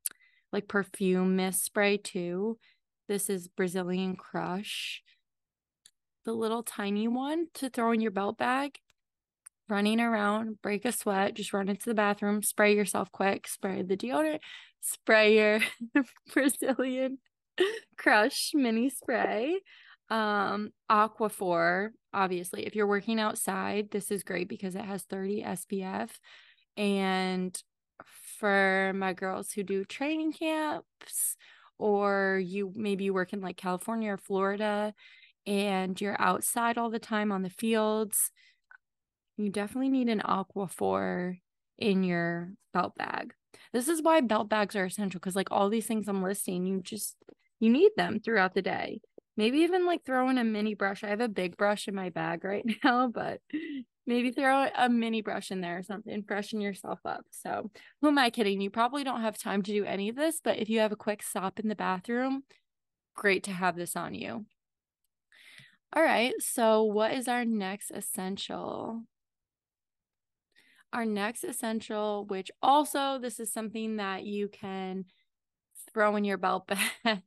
like 0.51 0.67
perfume 0.67 1.37
mist 1.37 1.63
spray 1.63 1.97
too. 1.97 2.59
This 3.07 3.29
is 3.29 3.47
Brazilian 3.47 4.17
Crush, 4.17 5.01
the 6.25 6.33
little 6.33 6.63
tiny 6.63 7.07
one 7.07 7.47
to 7.55 7.69
throw 7.69 7.91
in 7.93 8.01
your 8.01 8.11
belt 8.11 8.37
bag 8.37 8.77
running 9.73 9.99
around, 9.99 10.61
break 10.61 10.85
a 10.85 10.91
sweat, 10.91 11.33
just 11.33 11.51
run 11.51 11.67
into 11.67 11.85
the 11.85 11.95
bathroom, 11.95 12.43
spray 12.43 12.75
yourself 12.75 13.11
quick, 13.11 13.47
spray 13.47 13.81
the 13.81 13.97
deodorant, 13.97 14.37
spray 14.81 15.37
your 15.37 15.59
Brazilian 16.33 17.17
crush 17.97 18.51
mini 18.53 18.91
spray. 18.91 19.59
Um, 20.11 20.69
Aquaphor, 20.91 21.89
obviously, 22.13 22.67
if 22.67 22.75
you're 22.75 22.85
working 22.85 23.19
outside, 23.19 23.89
this 23.89 24.11
is 24.11 24.21
great 24.21 24.47
because 24.47 24.75
it 24.75 24.85
has 24.85 25.01
30 25.03 25.41
SPF. 25.41 26.11
And 26.77 27.59
for 28.37 28.91
my 28.95 29.13
girls 29.13 29.51
who 29.51 29.63
do 29.63 29.85
training 29.85 30.33
camps, 30.33 31.35
or 31.79 32.39
you 32.45 32.71
maybe 32.75 33.05
you 33.05 33.13
work 33.13 33.33
in 33.33 33.41
like 33.41 33.57
California 33.57 34.11
or 34.11 34.17
Florida 34.17 34.93
and 35.47 35.99
you're 35.99 36.21
outside 36.21 36.77
all 36.77 36.91
the 36.91 36.99
time 36.99 37.31
on 37.31 37.41
the 37.41 37.49
fields, 37.49 38.29
you 39.37 39.49
definitely 39.49 39.89
need 39.89 40.09
an 40.09 40.21
Aquaphor 40.21 41.39
in 41.77 42.03
your 42.03 42.53
belt 42.73 42.95
bag. 42.95 43.33
This 43.71 43.87
is 43.87 44.01
why 44.01 44.21
belt 44.21 44.49
bags 44.49 44.75
are 44.75 44.85
essential 44.85 45.19
because 45.19 45.35
like 45.35 45.51
all 45.51 45.69
these 45.69 45.85
things 45.85 46.07
I'm 46.07 46.23
listing, 46.23 46.65
you 46.65 46.81
just 46.81 47.15
you 47.59 47.69
need 47.69 47.91
them 47.95 48.19
throughout 48.19 48.53
the 48.53 48.61
day. 48.61 49.01
Maybe 49.35 49.59
even 49.59 49.85
like 49.85 50.05
throw 50.05 50.29
in 50.29 50.37
a 50.37 50.43
mini 50.43 50.75
brush. 50.75 51.03
I 51.03 51.07
have 51.07 51.21
a 51.21 51.27
big 51.27 51.57
brush 51.57 51.87
in 51.87 51.95
my 51.95 52.09
bag 52.09 52.43
right 52.43 52.65
now, 52.83 53.07
but 53.07 53.41
maybe 54.05 54.31
throw 54.31 54.67
a 54.75 54.89
mini 54.89 55.21
brush 55.21 55.49
in 55.49 55.61
there 55.61 55.79
or 55.79 55.83
something, 55.83 56.23
freshen 56.23 56.61
yourself 56.61 56.99
up. 57.05 57.25
So, 57.31 57.71
who 58.01 58.09
am 58.09 58.17
I 58.17 58.29
kidding? 58.29 58.61
You 58.61 58.69
probably 58.69 59.03
don't 59.03 59.21
have 59.21 59.37
time 59.37 59.61
to 59.63 59.71
do 59.71 59.85
any 59.85 60.09
of 60.09 60.15
this, 60.15 60.39
but 60.43 60.57
if 60.57 60.69
you 60.69 60.79
have 60.79 60.91
a 60.91 60.97
quick 60.97 61.23
stop 61.23 61.59
in 61.59 61.67
the 61.67 61.75
bathroom, 61.75 62.43
great 63.15 63.43
to 63.43 63.51
have 63.51 63.75
this 63.75 63.95
on 63.95 64.13
you. 64.13 64.45
All 65.95 66.03
right, 66.03 66.33
so 66.39 66.83
what 66.83 67.13
is 67.13 67.27
our 67.27 67.45
next 67.45 67.91
essential? 67.91 69.03
Our 70.93 71.05
next 71.05 71.43
essential, 71.43 72.25
which 72.25 72.51
also 72.61 73.19
this 73.19 73.39
is 73.39 73.51
something 73.51 73.97
that 73.97 74.23
you 74.23 74.47
can 74.47 75.05
throw 75.93 76.15
in 76.15 76.23
your 76.23 76.37
belt 76.37 76.67
bag. 77.03 77.21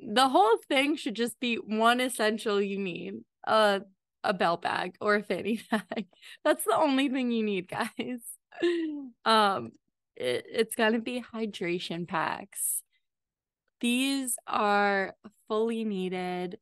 the 0.00 0.28
whole 0.28 0.56
thing 0.68 0.96
should 0.96 1.14
just 1.14 1.40
be 1.40 1.56
one 1.56 2.00
essential 2.00 2.60
you 2.60 2.78
need 2.78 3.14
a 3.46 3.82
a 4.24 4.34
belt 4.34 4.62
bag 4.62 4.94
or 5.00 5.14
a 5.16 5.22
fanny 5.22 5.60
bag. 5.70 6.06
That's 6.44 6.64
the 6.64 6.76
only 6.76 7.08
thing 7.08 7.30
you 7.30 7.42
need, 7.44 7.68
guys. 7.68 8.20
um 9.24 9.72
it, 10.16 10.46
it's 10.50 10.74
gonna 10.74 11.00
be 11.00 11.22
hydration 11.34 12.06
packs. 12.06 12.82
These 13.80 14.36
are 14.46 15.14
fully 15.46 15.84
needed. 15.84 16.58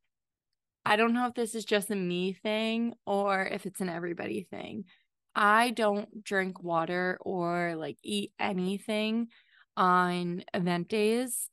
I 0.85 0.97
don't 0.97 1.15
know 1.15 1.27
if 1.27 1.35
this 1.35 1.55
is 1.55 1.65
just 1.65 1.91
a 1.91 1.97
me 1.97 2.33
thing 2.33 2.95
or 3.07 3.45
if 3.45 3.67
it's 3.67 3.81
an 3.81 3.89
everybody 3.89 4.47
thing, 4.51 4.85
I 5.37 5.71
don't 5.71 6.25
drink 6.25 6.63
water 6.63 7.19
or 7.21 7.77
like 7.77 7.99
eat 8.03 8.33
anything 8.41 9.29
on 9.77 10.43
event 10.55 10.89
days. 10.89 11.51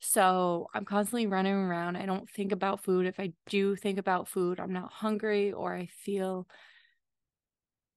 So 0.00 0.66
I'm 0.74 0.84
constantly 0.84 1.26
running 1.26 1.54
around. 1.54 1.96
I 1.96 2.06
don't 2.06 2.28
think 2.28 2.50
about 2.50 2.82
food. 2.82 3.06
If 3.06 3.20
I 3.20 3.32
do 3.48 3.76
think 3.76 3.98
about 3.98 4.28
food, 4.28 4.58
I'm 4.58 4.72
not 4.72 4.92
hungry 4.92 5.52
or 5.52 5.74
I 5.76 5.86
feel 5.86 6.48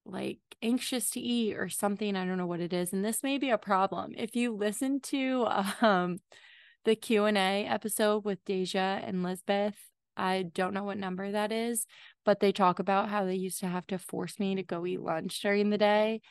like 0.05 0.39
anxious 0.61 1.09
to 1.11 1.19
eat 1.19 1.55
or 1.55 1.69
something. 1.69 2.15
I 2.15 2.25
don't 2.25 2.37
know 2.37 2.45
what 2.45 2.59
it 2.59 2.73
is. 2.73 2.93
And 2.93 3.03
this 3.03 3.23
may 3.23 3.37
be 3.39 3.49
a 3.49 3.57
problem. 3.57 4.13
If 4.17 4.35
you 4.35 4.53
listen 4.53 4.99
to 5.01 5.47
um 5.81 6.19
the 6.85 6.95
Q&A 6.95 7.65
episode 7.65 8.25
with 8.25 8.43
Deja 8.43 8.99
and 9.03 9.23
Lisbeth, 9.23 9.77
I 10.17 10.43
don't 10.53 10.73
know 10.73 10.83
what 10.83 10.97
number 10.97 11.31
that 11.31 11.51
is, 11.51 11.85
but 12.25 12.39
they 12.39 12.51
talk 12.51 12.79
about 12.79 13.09
how 13.09 13.25
they 13.25 13.35
used 13.35 13.59
to 13.61 13.67
have 13.67 13.87
to 13.87 13.97
force 13.97 14.39
me 14.39 14.55
to 14.55 14.63
go 14.63 14.85
eat 14.85 15.01
lunch 15.01 15.41
during 15.41 15.69
the 15.69 15.77
day 15.77 16.21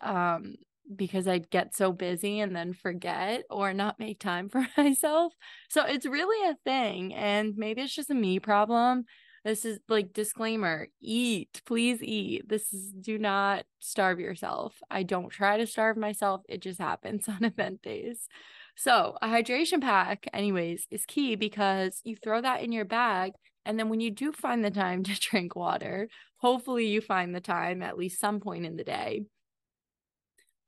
um, 0.00 0.54
because 0.94 1.28
I'd 1.28 1.50
get 1.50 1.74
so 1.74 1.92
busy 1.92 2.40
and 2.40 2.54
then 2.56 2.72
forget 2.72 3.42
or 3.50 3.72
not 3.74 3.98
make 3.98 4.18
time 4.20 4.48
for 4.48 4.66
myself. 4.76 5.34
So 5.68 5.84
it's 5.84 6.06
really 6.06 6.50
a 6.50 6.56
thing. 6.64 7.14
And 7.14 7.54
maybe 7.56 7.82
it's 7.82 7.94
just 7.94 8.10
a 8.10 8.14
me 8.14 8.40
problem. 8.40 9.04
This 9.44 9.64
is 9.64 9.78
like 9.88 10.12
disclaimer 10.12 10.88
eat, 11.00 11.62
please 11.64 12.02
eat. 12.02 12.48
This 12.48 12.72
is 12.72 12.92
do 12.92 13.18
not 13.18 13.64
starve 13.78 14.18
yourself. 14.18 14.74
I 14.90 15.04
don't 15.04 15.30
try 15.30 15.56
to 15.58 15.66
starve 15.66 15.96
myself, 15.96 16.42
it 16.48 16.60
just 16.60 16.80
happens 16.80 17.28
on 17.28 17.44
event 17.44 17.82
days. 17.82 18.28
So, 18.80 19.18
a 19.20 19.26
hydration 19.26 19.80
pack, 19.80 20.28
anyways, 20.32 20.86
is 20.88 21.04
key 21.04 21.34
because 21.34 22.00
you 22.04 22.14
throw 22.14 22.40
that 22.40 22.62
in 22.62 22.70
your 22.70 22.84
bag 22.84 23.32
and 23.64 23.76
then 23.76 23.88
when 23.88 23.98
you 23.98 24.12
do 24.12 24.30
find 24.30 24.64
the 24.64 24.70
time 24.70 25.02
to 25.04 25.18
drink 25.18 25.56
water, 25.56 26.08
hopefully 26.36 26.86
you 26.86 27.00
find 27.00 27.34
the 27.34 27.40
time 27.40 27.82
at 27.82 27.98
least 27.98 28.20
some 28.20 28.38
point 28.38 28.64
in 28.64 28.76
the 28.76 28.84
day. 28.84 29.24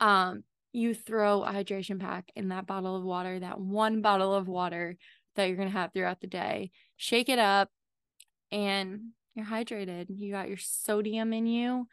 Um, 0.00 0.42
you 0.72 0.92
throw 0.92 1.44
a 1.44 1.52
hydration 1.52 2.00
pack 2.00 2.32
in 2.34 2.48
that 2.48 2.66
bottle 2.66 2.96
of 2.96 3.04
water, 3.04 3.38
that 3.38 3.60
one 3.60 4.02
bottle 4.02 4.34
of 4.34 4.48
water 4.48 4.96
that 5.36 5.44
you're 5.44 5.56
gonna 5.56 5.70
have 5.70 5.92
throughout 5.92 6.20
the 6.20 6.26
day. 6.26 6.72
Shake 6.96 7.28
it 7.28 7.38
up 7.38 7.70
and 8.50 9.10
you're 9.36 9.46
hydrated. 9.46 10.06
You 10.08 10.32
got 10.32 10.48
your 10.48 10.58
sodium 10.58 11.32
in 11.32 11.46
you. 11.46 11.86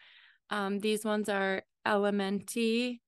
Um, 0.49 0.79
these 0.79 1.05
ones 1.05 1.29
are 1.29 1.61
LMNT 1.85 3.01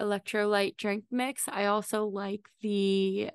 electrolyte 0.00 0.76
drink 0.76 1.04
mix. 1.10 1.48
I 1.48 1.66
also 1.66 2.06
like 2.06 2.42
the 2.60 3.30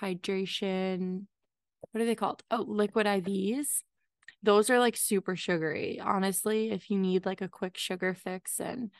hydration. 0.00 1.26
What 1.90 2.02
are 2.02 2.06
they 2.06 2.14
called? 2.14 2.42
Oh, 2.50 2.64
liquid 2.66 3.06
IVs. 3.06 3.82
Those 4.42 4.70
are 4.70 4.78
like 4.78 4.96
super 4.96 5.36
sugary. 5.36 6.00
Honestly, 6.00 6.70
if 6.70 6.90
you 6.90 6.98
need 6.98 7.26
like 7.26 7.40
a 7.40 7.48
quick 7.48 7.76
sugar 7.76 8.14
fix 8.14 8.60
and 8.60 8.90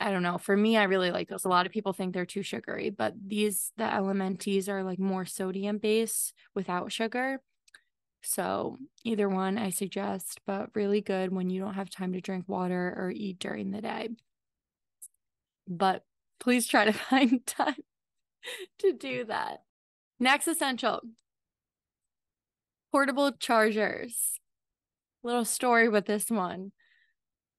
I 0.00 0.10
don't 0.10 0.24
know. 0.24 0.38
For 0.38 0.56
me, 0.56 0.76
I 0.76 0.84
really 0.84 1.12
like 1.12 1.28
those. 1.28 1.44
A 1.44 1.48
lot 1.48 1.66
of 1.66 1.72
people 1.72 1.92
think 1.92 2.12
they're 2.12 2.26
too 2.26 2.42
sugary, 2.42 2.90
but 2.90 3.14
these 3.24 3.70
the 3.76 3.84
LMNTs 3.84 4.68
are 4.68 4.82
like 4.82 4.98
more 4.98 5.24
sodium 5.24 5.78
based 5.78 6.34
without 6.54 6.90
sugar. 6.90 7.40
So 8.22 8.78
either 9.04 9.28
one 9.28 9.56
I 9.58 9.70
suggest, 9.70 10.40
but 10.46 10.70
really 10.74 11.00
good 11.00 11.32
when 11.32 11.50
you 11.50 11.60
don't 11.60 11.74
have 11.74 11.90
time 11.90 12.12
to 12.14 12.20
drink 12.20 12.48
water 12.48 12.94
or 12.96 13.12
eat 13.14 13.38
during 13.38 13.70
the 13.70 13.82
day. 13.82 14.08
But 15.66 16.04
please 16.40 16.66
try 16.66 16.84
to 16.84 16.92
find 16.92 17.46
time 17.46 17.82
to 18.80 18.92
do 18.92 19.24
that. 19.24 19.62
Next 20.20 20.46
essential 20.48 21.00
portable 22.92 23.32
chargers. 23.32 24.38
Little 25.22 25.44
story 25.44 25.88
with 25.88 26.06
this 26.06 26.30
one. 26.30 26.72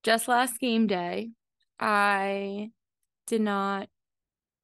Just 0.03 0.27
last 0.27 0.59
game 0.59 0.87
day, 0.87 1.31
I 1.79 2.69
did 3.27 3.41
not 3.41 3.89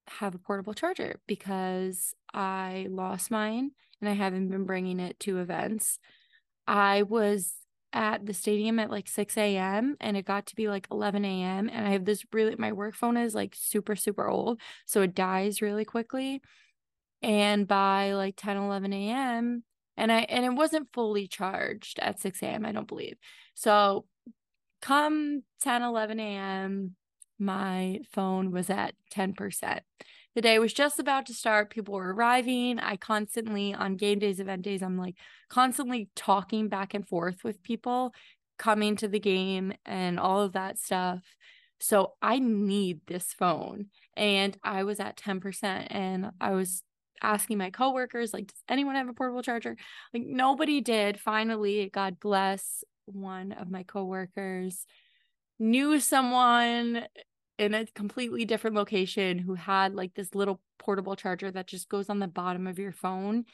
have 0.07 0.35
a 0.35 0.39
portable 0.39 0.73
charger 0.73 1.19
because 1.27 2.13
I 2.33 2.87
lost 2.89 3.31
mine 3.31 3.71
and 3.99 4.09
I 4.09 4.13
haven't 4.13 4.49
been 4.49 4.65
bringing 4.65 4.99
it 4.99 5.19
to 5.21 5.39
events. 5.39 5.99
I 6.67 7.03
was 7.03 7.53
at 7.93 8.25
the 8.25 8.33
stadium 8.33 8.79
at 8.79 8.89
like 8.89 9.07
6 9.07 9.37
a.m. 9.37 9.97
and 9.99 10.15
it 10.15 10.25
got 10.25 10.45
to 10.47 10.55
be 10.55 10.67
like 10.67 10.87
11 10.91 11.25
a.m. 11.25 11.69
And 11.71 11.87
I 11.87 11.91
have 11.91 12.05
this 12.05 12.23
really, 12.31 12.55
my 12.57 12.71
work 12.71 12.95
phone 12.95 13.17
is 13.17 13.35
like 13.35 13.55
super, 13.57 13.95
super 13.95 14.27
old. 14.27 14.61
So 14.85 15.01
it 15.01 15.15
dies 15.15 15.61
really 15.61 15.85
quickly. 15.85 16.41
And 17.21 17.67
by 17.67 18.13
like 18.13 18.35
10, 18.37 18.57
11 18.57 18.93
a.m., 18.93 19.63
and 19.97 20.11
I, 20.11 20.21
and 20.21 20.45
it 20.45 20.53
wasn't 20.53 20.93
fully 20.93 21.27
charged 21.27 21.99
at 21.99 22.19
6 22.19 22.41
a.m., 22.41 22.65
I 22.65 22.71
don't 22.71 22.87
believe. 22.87 23.17
So 23.53 24.05
come 24.81 25.43
10, 25.61 25.83
11 25.83 26.19
a.m., 26.19 26.95
my 27.37 27.99
phone 28.11 28.51
was 28.51 28.69
at 28.69 28.95
10%. 29.13 29.81
The 30.35 30.41
day 30.41 30.59
was 30.59 30.73
just 30.73 30.99
about 30.99 31.25
to 31.25 31.33
start. 31.33 31.69
People 31.69 31.95
were 31.95 32.13
arriving. 32.13 32.79
I 32.79 32.95
constantly, 32.95 33.73
on 33.73 33.97
game 33.97 34.19
days, 34.19 34.39
event 34.39 34.61
days, 34.61 34.81
I'm 34.81 34.97
like 34.97 35.15
constantly 35.49 36.09
talking 36.15 36.69
back 36.69 36.93
and 36.93 37.07
forth 37.07 37.43
with 37.43 37.63
people 37.63 38.13
coming 38.57 38.95
to 38.97 39.07
the 39.07 39.19
game 39.19 39.73
and 39.85 40.19
all 40.19 40.41
of 40.41 40.53
that 40.53 40.77
stuff. 40.77 41.19
So 41.79 42.13
I 42.21 42.39
need 42.39 43.01
this 43.07 43.33
phone. 43.33 43.87
And 44.15 44.57
I 44.63 44.83
was 44.83 44.99
at 44.99 45.17
10% 45.17 45.87
and 45.89 46.31
I 46.39 46.51
was 46.51 46.83
asking 47.23 47.57
my 47.57 47.69
coworkers, 47.69 48.33
like, 48.33 48.47
does 48.47 48.63
anyone 48.69 48.95
have 48.95 49.09
a 49.09 49.13
portable 49.13 49.41
charger? 49.41 49.75
Like, 50.13 50.23
nobody 50.25 50.79
did. 50.81 51.19
Finally, 51.19 51.89
God 51.93 52.19
bless 52.19 52.83
one 53.05 53.51
of 53.51 53.69
my 53.69 53.83
coworkers 53.83 54.85
knew 55.59 55.99
someone 55.99 57.03
in 57.61 57.75
a 57.75 57.85
completely 57.85 58.43
different 58.43 58.75
location 58.75 59.37
who 59.37 59.53
had 59.53 59.93
like 59.93 60.15
this 60.15 60.33
little 60.33 60.59
portable 60.79 61.15
charger 61.15 61.51
that 61.51 61.67
just 61.67 61.89
goes 61.89 62.09
on 62.09 62.17
the 62.17 62.27
bottom 62.27 62.65
of 62.65 62.79
your 62.79 62.91
phone. 62.91 63.45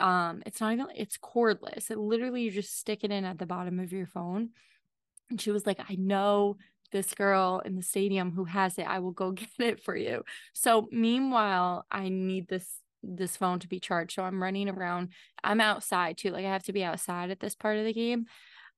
Um, 0.00 0.42
it's 0.46 0.58
not 0.58 0.72
even 0.72 0.86
it's 0.96 1.18
cordless. 1.18 1.90
It 1.90 1.98
literally 1.98 2.40
you 2.40 2.50
just 2.50 2.78
stick 2.78 3.04
it 3.04 3.10
in 3.10 3.26
at 3.26 3.38
the 3.38 3.44
bottom 3.44 3.78
of 3.78 3.92
your 3.92 4.06
phone. 4.06 4.48
And 5.28 5.38
she 5.38 5.50
was 5.50 5.66
like, 5.66 5.78
I 5.86 5.96
know 5.96 6.56
this 6.92 7.12
girl 7.12 7.60
in 7.62 7.76
the 7.76 7.82
stadium 7.82 8.32
who 8.32 8.44
has 8.44 8.78
it. 8.78 8.86
I 8.88 9.00
will 9.00 9.12
go 9.12 9.30
get 9.32 9.48
it 9.58 9.82
for 9.82 9.94
you. 9.94 10.24
So 10.54 10.88
meanwhile, 10.90 11.84
I 11.90 12.08
need 12.08 12.48
this 12.48 12.78
this 13.02 13.36
phone 13.36 13.58
to 13.58 13.68
be 13.68 13.80
charged. 13.80 14.14
So 14.14 14.22
I'm 14.22 14.42
running 14.42 14.70
around. 14.70 15.10
I'm 15.44 15.60
outside 15.60 16.16
too. 16.16 16.30
Like 16.30 16.46
I 16.46 16.52
have 16.52 16.64
to 16.64 16.72
be 16.72 16.84
outside 16.84 17.30
at 17.30 17.40
this 17.40 17.54
part 17.54 17.76
of 17.76 17.84
the 17.84 17.92
game. 17.92 18.24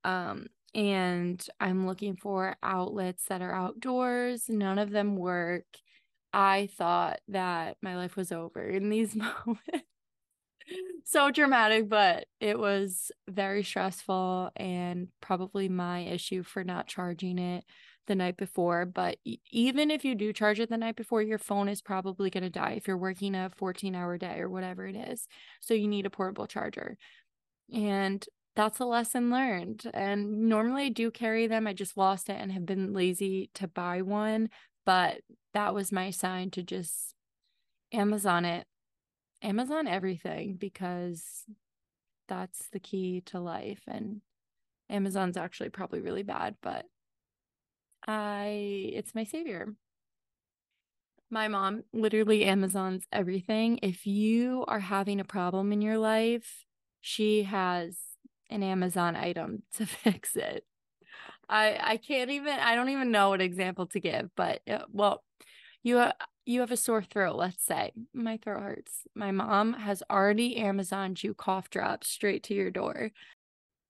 Um, 0.03 0.46
and 0.75 1.45
I'm 1.61 1.87
looking 1.87 2.17
for 2.17 2.57
outlets 2.63 3.27
that 3.29 3.43
are 3.43 3.55
outdoors. 3.55 4.49
None 4.49 4.79
of 4.79 4.91
them 4.91 5.17
work. 5.17 5.67
I 6.33 6.69
thought 6.77 7.21
that 7.29 7.77
my 7.81 7.97
life 7.97 8.17
was 8.17 8.33
over 8.33 8.63
in 8.63 8.89
these 8.89 9.15
moments. 9.17 9.87
so 11.05 11.31
dramatic, 11.31 11.89
but 11.89 12.27
it 12.41 12.59
was 12.59 13.13
very 13.29 13.63
stressful 13.63 14.51
and 14.57 15.09
probably 15.21 15.69
my 15.69 16.01
issue 16.01 16.43
for 16.43 16.65
not 16.65 16.87
charging 16.87 17.39
it 17.39 17.65
the 18.07 18.15
night 18.15 18.37
before. 18.37 18.85
But 18.87 19.19
even 19.51 19.91
if 19.91 20.05
you 20.05 20.15
do 20.15 20.33
charge 20.33 20.61
it 20.61 20.71
the 20.71 20.77
night 20.77 20.97
before, 20.97 21.23
your 21.23 21.39
phone 21.39 21.69
is 21.69 21.83
probably 21.83 22.31
going 22.31 22.43
to 22.45 22.51
die 22.51 22.73
if 22.73 22.89
you're 22.89 22.97
working 22.97 23.35
a 23.35 23.51
14 23.57 23.95
hour 23.95 24.19
day 24.19 24.41
or 24.41 24.49
whatever 24.51 24.87
it 24.87 24.97
is. 24.97 25.29
So 25.61 25.75
you 25.75 25.89
need 25.89 26.07
a 26.07 26.11
portable 26.11 26.47
charger. 26.47 26.97
And 27.73 28.25
that's 28.57 28.79
a 28.79 28.85
lesson 28.85 29.31
learned. 29.31 29.90
And 29.93 30.49
normally 30.49 30.85
I 30.85 30.88
do 30.88 31.11
carry 31.11 31.47
them. 31.47 31.67
I 31.67 31.73
just 31.73 31.97
lost 31.97 32.29
it 32.29 32.37
and 32.40 32.53
have 32.53 32.67
been 32.67 32.93
lazy 32.93 33.51
to 33.55 33.67
buy 33.69 34.03
one. 34.03 34.51
But 34.87 35.23
that 35.55 35.75
was 35.75 35.93
my 35.93 36.11
sign 36.11 36.51
to 36.53 36.62
just 36.62 37.14
Amazon 37.93 38.45
it, 38.45 38.67
Amazon 39.43 39.87
everything 39.87 40.57
because 40.57 41.45
that's 42.29 42.69
the 42.69 42.81
key 42.81 43.23
to 43.27 43.40
life. 43.40 43.83
And 43.87 44.21
Amazon's 44.90 45.37
actually 45.37 45.71
probably 45.71 46.01
really 46.01 46.23
bad, 46.23 46.57
but 46.62 46.87
I, 48.07 48.90
it's 48.93 49.14
my 49.14 49.25
savior. 49.25 49.75
My 51.31 51.49
mom 51.49 51.85
literally 51.93 52.45
Amazon's 52.45 53.05
everything. 53.11 53.79
If 53.83 54.07
you 54.07 54.64
are 54.69 54.81
having 54.81 55.21
a 55.21 55.25
problem 55.25 55.73
in 55.73 55.81
your 55.81 55.99
life, 55.99 56.64
she 57.01 57.45
has 57.45 57.97
an 58.50 58.62
Amazon 58.62 59.16
item 59.16 59.62
to 59.74 59.87
fix 59.87 60.37
it. 60.37 60.64
I 61.48 61.78
I 61.80 61.96
can't 61.98 62.30
even 62.30 62.59
I 62.59 62.74
don't 62.74 62.88
even 62.88 63.11
know 63.11 63.30
what 63.30 63.40
example 63.40 63.87
to 63.88 64.00
give, 64.00 64.30
but 64.37 64.61
uh, 64.68 64.85
well, 64.90 65.22
you 65.83 65.98
uh, 65.98 66.12
you 66.46 66.61
have 66.61 66.72
a 66.72 66.76
sore 66.76 67.02
throat, 67.02 67.37
let's 67.37 67.64
say. 67.64 67.92
My 68.12 68.37
throat 68.37 68.62
hurts. 68.62 69.02
My 69.14 69.30
mom 69.30 69.74
has 69.74 70.02
already 70.11 70.57
Amazoned 70.57 71.22
you 71.22 71.35
cough 71.35 71.70
drops 71.70 72.09
straight 72.09 72.42
to 72.44 72.54
your 72.54 72.70
door. 72.70 73.11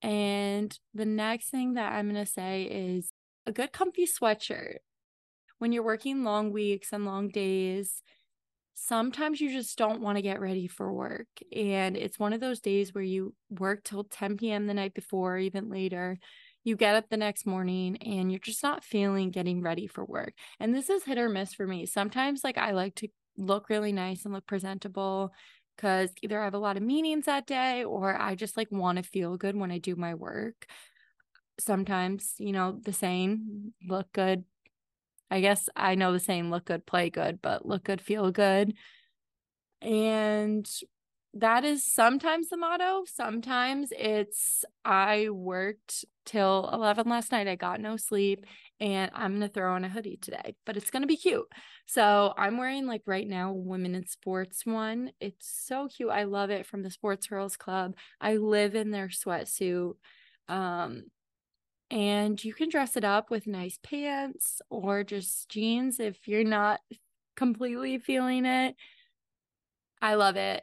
And 0.03 0.79
the 0.93 1.07
next 1.07 1.49
thing 1.49 1.75
that 1.75 1.93
I'm 1.93 2.11
going 2.11 2.25
to 2.25 2.31
say 2.31 2.65
is 2.65 3.11
a 3.47 3.53
good 3.53 3.73
comfy 3.73 4.07
sweatshirt. 4.07 4.77
When 5.59 5.73
you're 5.73 5.83
working 5.83 6.25
long 6.25 6.53
weeks 6.53 6.93
and 6.93 7.07
long 7.07 7.29
days, 7.29 8.03
sometimes 8.75 9.41
you 9.41 9.51
just 9.51 9.79
don't 9.79 10.01
want 10.01 10.17
to 10.17 10.23
get 10.23 10.41
ready 10.41 10.67
for 10.67 10.93
work. 10.93 11.29
And 11.55 11.97
it's 11.97 12.19
one 12.19 12.33
of 12.33 12.41
those 12.41 12.61
days 12.61 12.93
where 12.93 13.05
you 13.05 13.35
work 13.51 13.85
till 13.85 14.05
10 14.05 14.37
p.m. 14.37 14.67
the 14.67 14.75
night 14.75 14.95
before, 14.95 15.39
even 15.39 15.71
later. 15.71 16.19
You 16.65 16.77
get 16.77 16.97
up 16.97 17.11
the 17.11 17.19
next 17.19 17.47
morning 17.47 17.99
and 17.99 18.33
you're 18.33 18.39
just 18.39 18.63
not 18.63 18.85
feeling 18.85 19.31
getting 19.31 19.61
ready 19.61 19.87
for 19.87 20.05
work. 20.05 20.33
And 20.59 20.75
this 20.75 20.89
is 20.89 21.05
hit 21.05 21.19
or 21.19 21.29
miss 21.29 21.53
for 21.53 21.67
me. 21.67 21.85
Sometimes, 21.85 22.43
like, 22.43 22.57
I 22.57 22.71
like 22.73 22.95
to 22.97 23.09
look 23.37 23.69
really 23.69 23.93
nice 23.93 24.25
and 24.25 24.33
look 24.33 24.47
presentable 24.47 25.33
because 25.77 26.11
either 26.23 26.41
I 26.41 26.45
have 26.45 26.55
a 26.55 26.59
lot 26.59 26.77
of 26.77 26.83
meetings 26.83 27.27
that 27.27 27.47
day 27.47 27.85
or 27.85 28.21
I 28.21 28.35
just 28.35 28.57
like 28.57 28.71
want 28.71 28.97
to 28.97 29.03
feel 29.03 29.37
good 29.37 29.57
when 29.57 29.71
I 29.71 29.79
do 29.79 29.97
my 29.97 30.15
work. 30.15 30.67
Sometimes, 31.59 32.35
you 32.39 32.53
know, 32.53 32.81
the 32.83 32.93
saying, 32.93 33.73
look 33.87 34.11
good, 34.13 34.45
I 35.35 35.41
guess 35.41 35.69
I 35.75 35.97
know 35.97 36.13
the 36.13 36.21
saying 36.21 36.53
look 36.53 36.67
good, 36.67 36.87
play 36.87 37.11
good, 37.11 37.43
but 37.43 37.67
look 37.67 37.83
good, 37.83 38.01
feel 38.01 38.31
good. 38.31 38.75
And 39.83 40.65
that 41.35 41.65
is 41.65 41.85
sometimes 41.85 42.51
the 42.51 42.57
motto. 42.57 43.03
Sometimes 43.13 43.93
it's 43.99 44.65
I 44.85 45.31
worked 45.31 46.05
till 46.25 46.71
11 46.73 47.09
last 47.11 47.33
night. 47.33 47.49
I 47.49 47.57
got 47.57 47.81
no 47.81 47.97
sleep 47.97 48.47
and 48.79 49.11
I'm 49.13 49.33
going 49.33 49.41
to 49.41 49.49
throw 49.49 49.75
on 49.75 49.85
a 49.85 49.89
hoodie 49.89 50.21
today, 50.23 50.55
but 50.65 50.77
it's 50.77 50.93
going 50.93 51.03
to 51.03 51.09
be 51.09 51.17
cute. 51.17 51.49
So 51.87 52.33
I'm 52.39 52.57
wearing 52.57 52.87
like 52.87 53.03
right 53.05 53.27
now 53.27 53.53
women 53.53 53.97
in 53.97 54.07
sports 54.07 54.65
one. 54.65 55.11
It's 55.19 55.53
so 55.67 55.89
cute. 55.89 56.11
I 56.11 56.23
love 56.23 56.51
it 56.51 56.65
from 56.65 56.85
the 56.85 56.93
Sports 56.93 57.27
Girls 57.27 57.57
Club. 57.57 57.97
I 58.21 58.37
live 58.37 58.77
in 58.77 58.93
their 58.93 59.09
sweatsuit. 59.09 59.95
Um 60.49 61.07
and 61.91 62.43
you 62.43 62.55
can 62.55 62.69
dress 62.69 62.97
it 62.97 63.05
up 63.05 63.31
with 63.31 63.47
nice 63.47 63.79
pants 63.83 64.61
or 64.71 65.05
just 65.05 65.49
jeans 65.49 66.01
if 66.01 66.27
you're 66.27 66.45
not 66.45 66.81
completely 67.37 67.99
feeling 67.99 68.47
it. 68.47 68.77
I 70.01 70.15
love 70.15 70.37
it. 70.37 70.63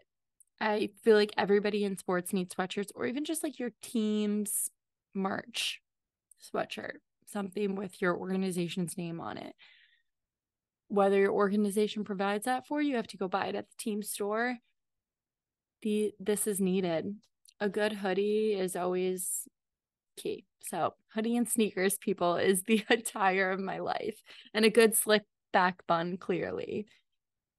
I 0.60 0.90
feel 1.04 1.16
like 1.16 1.34
everybody 1.38 1.84
in 1.84 1.98
sports 1.98 2.34
needs 2.34 2.54
sweatshirts 2.54 2.92
or 2.94 3.06
even 3.06 3.26
just 3.26 3.44
like 3.44 3.60
your 3.60 3.72
team's 3.82 4.70
merch 5.14 5.82
sweatshirt, 6.54 6.98
something 7.26 7.76
with 7.76 8.02
your 8.02 8.16
organization's 8.16 8.98
name 8.98 9.20
on 9.20 9.38
it. 9.38 9.56
Whether 10.88 11.18
your 11.18 11.32
organization 11.32 12.04
provides 12.04 12.46
that 12.46 12.68
for 12.68 12.82
you, 12.82 12.92
you 12.92 12.96
have 12.98 13.08
to 13.08 13.18
go 13.18 13.28
buy 13.28 13.48
it 13.48 13.56
at 13.56 13.70
the 13.70 13.78
team 13.78 14.04
store. 14.04 14.58
The 15.82 16.14
this 16.20 16.46
is 16.46 16.60
needed. 16.60 17.16
A 17.60 17.70
good 17.70 17.94
hoodie 17.94 18.54
is 18.54 18.76
always 18.76 19.48
key. 20.18 20.46
So, 20.62 20.94
hoodie 21.14 21.38
and 21.38 21.48
sneakers, 21.48 21.98
people, 21.98 22.36
is 22.36 22.64
the 22.64 22.84
attire 22.90 23.52
of 23.52 23.60
my 23.60 23.80
life, 23.80 24.22
and 24.54 24.66
a 24.66 24.70
good 24.70 24.96
slick 24.96 25.24
back 25.52 25.86
bun, 25.88 26.18
clearly. 26.18 26.88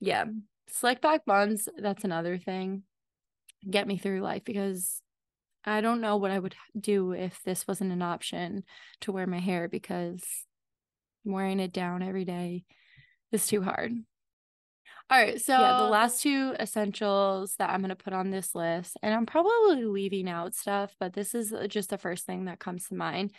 Yeah, 0.00 0.24
slick 0.68 1.00
back 1.00 1.24
buns, 1.24 1.68
that's 1.76 2.04
another 2.04 2.38
thing. 2.38 2.82
Get 3.68 3.86
me 3.86 3.98
through 3.98 4.20
life 4.20 4.42
because 4.44 5.00
I 5.64 5.80
don't 5.80 6.00
know 6.00 6.16
what 6.16 6.32
I 6.32 6.38
would 6.38 6.56
do 6.78 7.12
if 7.12 7.40
this 7.44 7.68
wasn't 7.68 7.92
an 7.92 8.02
option 8.02 8.64
to 9.02 9.12
wear 9.12 9.26
my 9.26 9.38
hair 9.38 9.68
because 9.68 10.22
wearing 11.24 11.60
it 11.60 11.72
down 11.72 12.02
every 12.02 12.24
day 12.24 12.64
is 13.30 13.46
too 13.46 13.62
hard. 13.62 13.92
All 15.10 15.18
right, 15.18 15.40
so 15.40 15.52
yeah, 15.52 15.74
the 15.74 15.84
last 15.84 16.22
two 16.22 16.54
essentials 16.58 17.56
that 17.56 17.68
I'm 17.70 17.80
going 17.80 17.90
to 17.90 17.96
put 17.96 18.14
on 18.14 18.30
this 18.30 18.54
list, 18.54 18.96
and 19.02 19.12
I'm 19.14 19.26
probably 19.26 19.84
leaving 19.84 20.28
out 20.28 20.54
stuff, 20.54 20.94
but 20.98 21.12
this 21.12 21.34
is 21.34 21.52
uh, 21.52 21.66
just 21.66 21.90
the 21.90 21.98
first 21.98 22.24
thing 22.24 22.46
that 22.46 22.60
comes 22.60 22.88
to 22.88 22.94
mind. 22.94 23.32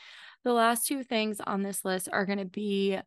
The 0.44 0.54
last 0.54 0.86
two 0.86 1.04
things 1.04 1.40
on 1.40 1.64
this 1.64 1.84
list 1.84 2.10
are 2.12 2.26
going 2.26 2.38
to 2.38 2.46
be 2.46 3.00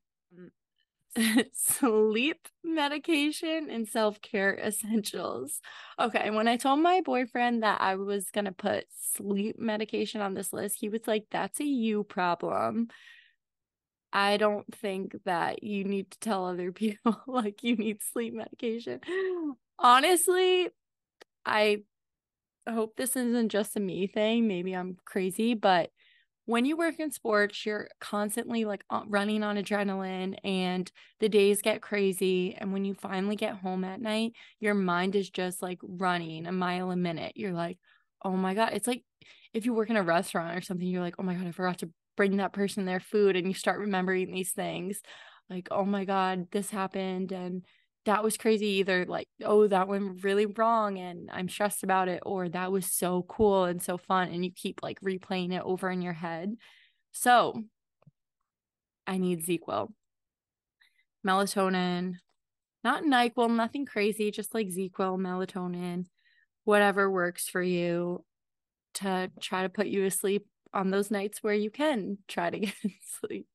um, 1.17 1.45
sleep 1.53 2.49
medication 2.65 3.69
and 3.71 3.89
self 3.89 4.21
care 4.21 4.57
essentials. 4.59 5.61
Okay. 5.99 6.31
When 6.31 6.49
I 6.49 6.57
told 6.57 6.81
my 6.81 7.03
boyfriend 7.03 7.63
that 7.63 7.81
I 7.81 7.97
was 7.97 8.31
going 8.31 8.47
to 8.47 8.53
put 8.53 8.87
sleep 8.91 9.59
medication 9.59 10.21
on 10.21 10.35
this 10.35 10.53
list, 10.53 10.77
he 10.81 10.89
was 10.89 11.07
like, 11.07 11.27
that's 11.31 11.61
a 11.61 11.65
you 11.65 12.05
problem. 12.05 12.89
I 14.13 14.37
don't 14.37 14.67
think 14.75 15.17
that 15.25 15.63
you 15.63 15.85
need 15.85 16.11
to 16.13 16.19
tell 16.19 16.47
other 16.47 16.73
people 16.73 17.21
like 17.27 17.63
you 17.63 17.77
need 17.77 18.03
sleep 18.03 18.35
medication. 18.35 19.01
Honestly, 19.79 20.69
I 21.45 21.83
hope 22.69 22.97
this 22.97 23.17
isn't 23.17 23.51
just 23.51 23.77
a 23.77 23.81
me 23.81 24.07
thing. 24.07 24.49
Maybe 24.49 24.75
I'm 24.75 24.97
crazy, 25.05 25.55
but 25.55 25.91
when 26.47 26.65
you 26.65 26.77
work 26.77 27.01
in 27.01 27.11
sports, 27.11 27.67
you're 27.67 27.89
constantly 28.01 28.65
like 28.65 28.85
running 29.09 29.43
on 29.43 29.57
adrenaline 29.57 30.37
and 30.45 30.91
the 31.19 31.29
days 31.29 31.61
get 31.61 31.83
crazy. 31.83 32.55
And 32.55 32.73
when 32.73 32.85
you 32.85 32.95
finally 32.95 33.35
get 33.35 33.57
home 33.57 33.85
at 33.85 34.01
night, 34.01 34.33
your 34.61 34.75
mind 34.75 35.17
is 35.17 35.29
just 35.29 35.61
like 35.61 35.79
running 35.83 36.47
a 36.47 36.53
mile 36.53 36.93
a 36.93 36.97
minute. 36.97 37.33
You're 37.35 37.53
like, 37.53 37.79
oh 38.23 38.37
my 38.37 38.55
God. 38.55 38.71
It's 38.75 38.87
like 38.87 39.03
if 39.53 39.65
you 39.65 39.75
work 39.75 39.91
in 39.91 39.97
a 39.97 40.03
restaurant 40.03 40.57
or 40.57 40.61
something, 40.61 40.87
you're 40.87 41.03
like, 41.03 41.17
oh 41.19 41.23
my 41.23 41.35
God, 41.35 41.47
I 41.47 41.53
forgot 41.53 41.79
to 41.79 41.91
bring 42.17 42.37
that 42.39 42.53
person 42.53 42.85
their 42.85 43.01
food. 43.01 43.37
And 43.37 43.47
you 43.47 43.55
start 43.55 43.79
remembering 43.79 44.33
these 44.33 44.53
things 44.53 45.01
like, 45.49 45.69
oh 45.71 45.85
my 45.85 46.05
God, 46.05 46.49
this 46.51 46.71
happened. 46.71 47.33
And 47.33 47.65
that 48.07 48.23
was 48.23 48.37
crazy 48.37 48.67
either 48.67 49.05
like 49.05 49.29
oh 49.45 49.67
that 49.67 49.89
went 49.89 50.23
really 50.25 50.47
wrong 50.47 50.97
and 50.97 51.29
i'm 51.33 51.49
stressed 51.49 51.83
about 51.83 52.09
it 52.09 52.23
or 52.25 52.49
that 52.49 52.73
was 52.73 52.87
so 52.87 53.27
cool 53.29 53.65
and 53.65 53.83
so 53.83 53.99
fun 53.99 54.29
and 54.29 54.45
you 54.45 54.51
keep 54.51 54.81
like 54.83 54.99
replaying 55.01 55.53
it 55.53 55.63
over 55.65 55.91
in 55.91 56.01
your 56.01 56.13
head 56.13 56.55
so 57.13 57.63
i 59.07 59.19
need 59.19 59.45
ZzzQuil 59.45 59.89
melatonin 61.27 62.15
not 62.85 63.03
nyquil 63.03 63.55
nothing 63.55 63.85
crazy 63.85 64.31
just 64.31 64.55
like 64.55 64.69
ZzzQuil 64.69 65.19
melatonin 65.19 66.07
whatever 66.63 67.11
works 67.11 67.49
for 67.49 67.61
you 67.61 68.25
to 68.97 69.31
try 69.41 69.63
to 69.63 69.69
put 69.69 69.87
you 69.87 70.03
to 70.05 70.11
sleep 70.11 70.47
on 70.75 70.91
those 70.91 71.11
nights 71.11 71.43
where 71.43 71.55
you 71.55 71.71
can 71.71 72.19
try 72.29 72.51
to 72.51 72.59
get 72.61 72.75
sleep 73.21 73.47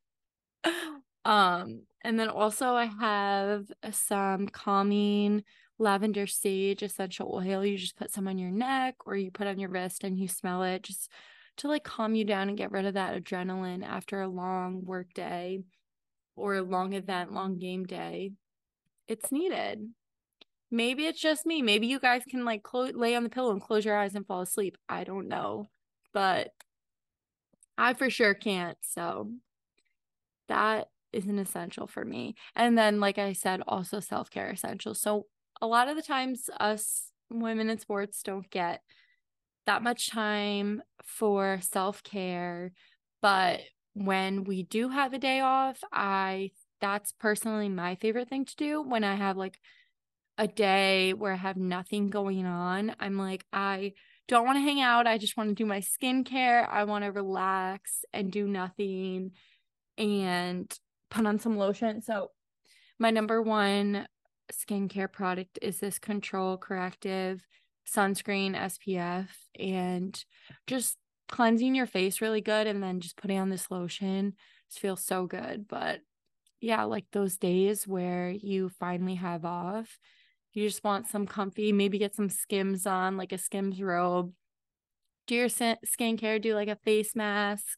um, 1.26 1.84
and 2.04 2.20
then 2.20 2.30
also 2.30 2.74
I 2.74 2.86
have 2.86 3.66
some 3.92 4.48
calming 4.48 5.44
lavender 5.78 6.28
sage 6.28 6.84
essential 6.84 7.32
oil. 7.34 7.66
You 7.66 7.78
just 7.78 7.98
put 7.98 8.12
some 8.12 8.28
on 8.28 8.38
your 8.38 8.52
neck 8.52 8.96
or 9.06 9.16
you 9.16 9.32
put 9.32 9.48
on 9.48 9.60
your 9.60 9.70
wrist 9.70 10.04
and 10.04 10.18
you 10.18 10.28
smell 10.28 10.64
it 10.64 10.84
just 10.84 11.12
to 11.58 11.68
like 11.68 11.84
calm 11.84 12.16
you 12.16 12.26
down 12.26 12.50
and 12.50 12.58
get 12.58 12.72
rid 12.72 12.86
of 12.86 12.96
that 12.96 13.22
adrenaline 13.22 13.86
after 13.86 14.22
a 14.22 14.28
long 14.28 14.84
work 14.86 15.14
day 15.14 15.62
or 16.36 16.56
a 16.56 16.62
long 16.62 16.94
event, 16.94 17.34
long 17.34 17.60
game 17.60 17.86
day. 17.86 18.32
It's 19.08 19.32
needed. 19.32 19.90
Maybe 20.72 21.06
it's 21.06 21.20
just 21.20 21.46
me. 21.46 21.62
Maybe 21.62 21.88
you 21.88 22.00
guys 22.00 22.24
can 22.28 22.46
like 22.46 22.64
clo- 22.64 22.92
lay 22.94 23.16
on 23.16 23.24
the 23.24 23.30
pillow 23.30 23.52
and 23.52 23.62
close 23.62 23.84
your 23.84 23.98
eyes 23.98 24.16
and 24.16 24.26
fall 24.26 24.42
asleep. 24.42 24.78
I 24.88 25.04
don't 25.04 25.28
know. 25.28 25.68
But 26.14 26.52
I 27.78 27.94
for 27.94 28.10
sure 28.10 28.34
can't. 28.34 28.78
So 28.82 29.32
that 30.48 30.88
is 31.14 31.26
an 31.26 31.40
essential 31.40 31.88
for 31.88 32.06
me. 32.06 32.36
And 32.56 32.78
then, 32.78 33.00
like 33.00 33.18
I 33.18 33.34
said, 33.34 33.62
also 33.68 34.00
self 34.00 34.30
care 34.30 34.50
essentials. 34.52 35.02
So, 35.02 35.28
a 35.62 35.68
lot 35.68 35.88
of 35.88 35.96
the 35.96 36.02
times, 36.02 36.50
us 36.60 37.12
women 37.30 37.70
in 37.70 37.80
sports 37.80 38.24
don't 38.24 38.50
get 38.50 38.82
that 39.66 39.84
much 39.84 40.10
time 40.10 40.82
for 41.04 41.60
self 41.62 42.04
care. 42.04 42.72
But 43.22 43.62
when 43.94 44.44
we 44.44 44.64
do 44.64 44.90
have 44.90 45.14
a 45.14 45.20
day 45.20 45.42
off, 45.42 45.84
I 45.92 46.52
that's 46.80 47.12
personally 47.12 47.70
my 47.70 47.96
favorite 47.96 48.28
thing 48.30 48.46
to 48.46 48.56
do 48.56 48.82
when 48.82 49.04
I 49.04 49.16
have 49.16 49.38
like 49.38 49.60
a 50.42 50.48
day 50.48 51.14
where 51.14 51.34
I 51.34 51.38
have 51.38 51.56
nothing 51.56 52.10
going 52.10 52.48
on. 52.48 52.96
I'm 53.00 53.16
like, 53.16 53.46
I 53.54 53.94
don't 54.28 54.44
want 54.44 54.58
to 54.58 54.62
hang 54.62 54.82
out. 54.82 55.06
I 55.06 55.20
just 55.20 55.38
want 55.38 55.50
to 55.50 55.56
do 55.56 55.68
my 55.68 55.82
skincare. 55.82 56.68
I 56.68 56.86
want 56.86 57.04
to 57.06 57.12
relax 57.12 58.04
and 58.12 58.32
do 58.32 58.48
nothing. 58.48 59.34
And 60.00 60.76
put 61.12 61.28
on 61.28 61.38
some 61.38 61.58
lotion. 61.58 62.02
So, 62.02 62.32
my 62.98 63.12
number 63.12 63.40
one 63.40 64.08
skincare 64.52 65.12
product 65.12 65.60
is 65.62 65.80
this 65.80 66.00
Control 66.00 66.58
Corrective 66.58 67.46
sunscreen 67.88 68.56
SPF 68.56 69.28
and 69.60 70.26
just 70.66 70.98
cleansing 71.30 71.76
your 71.76 71.86
face 71.86 72.20
really 72.20 72.42
good 72.42 72.66
and 72.66 72.82
then 72.82 73.00
just 73.00 73.18
putting 73.18 73.38
on 73.38 73.50
this 73.50 73.70
lotion 73.70 74.34
just 74.70 74.80
feels 74.80 75.04
so 75.04 75.28
good. 75.28 75.68
But 75.68 76.00
yeah, 76.62 76.84
like 76.84 77.06
those 77.12 77.38
days 77.38 77.88
where 77.88 78.32
you 78.32 78.70
finally 78.70 79.16
have 79.16 79.46
off, 79.46 80.00
you 80.54 80.68
just 80.68 80.84
want 80.84 81.08
some 81.08 81.26
comfy, 81.26 81.72
maybe 81.72 81.98
get 81.98 82.16
some 82.16 82.30
skims 82.30 82.86
on, 82.86 83.18
like 83.18 83.32
a 83.32 83.38
skims 83.38 83.82
robe. 83.82 84.34
Do 85.28 85.36
your 85.36 85.48
skincare, 85.48 86.42
do 86.42 86.56
like 86.56 86.68
a 86.68 86.76
face 86.84 87.16
mask. 87.16 87.78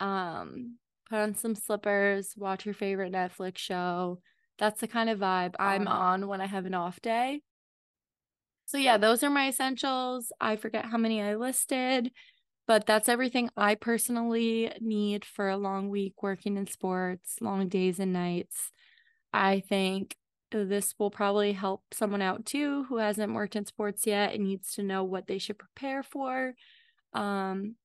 Um, 0.00 0.78
put 1.08 1.18
on 1.18 1.34
some 1.34 1.54
slippers, 1.54 2.34
watch 2.36 2.64
your 2.64 2.74
favorite 2.74 3.12
Netflix 3.12 3.58
show. 3.58 4.20
That's 4.58 4.80
the 4.80 4.88
kind 4.88 5.10
of 5.10 5.18
vibe 5.18 5.54
I'm 5.58 5.86
on 5.86 6.28
when 6.28 6.40
I 6.40 6.46
have 6.46 6.66
an 6.66 6.74
off 6.74 7.00
day. 7.00 7.42
So, 8.66 8.78
yeah, 8.78 8.96
those 8.96 9.22
are 9.22 9.30
my 9.30 9.48
essentials. 9.48 10.32
I 10.40 10.56
forget 10.56 10.86
how 10.86 10.96
many 10.96 11.20
I 11.20 11.34
listed, 11.36 12.10
but 12.66 12.86
that's 12.86 13.08
everything 13.08 13.50
I 13.56 13.74
personally 13.74 14.72
need 14.80 15.24
for 15.24 15.48
a 15.48 15.58
long 15.58 15.90
week 15.90 16.22
working 16.22 16.56
in 16.56 16.66
sports, 16.66 17.36
long 17.40 17.68
days 17.68 17.98
and 17.98 18.12
nights. 18.12 18.70
I 19.32 19.60
think 19.60 20.16
this 20.52 20.94
will 20.98 21.10
probably 21.10 21.52
help 21.52 21.82
someone 21.92 22.22
out 22.22 22.46
too 22.46 22.84
who 22.84 22.98
hasn't 22.98 23.34
worked 23.34 23.56
in 23.56 23.66
sports 23.66 24.06
yet 24.06 24.34
and 24.34 24.44
needs 24.44 24.74
to 24.74 24.82
know 24.82 25.04
what 25.04 25.26
they 25.26 25.38
should 25.38 25.58
prepare 25.58 26.02
for. 26.02 26.54
Um, 27.12 27.76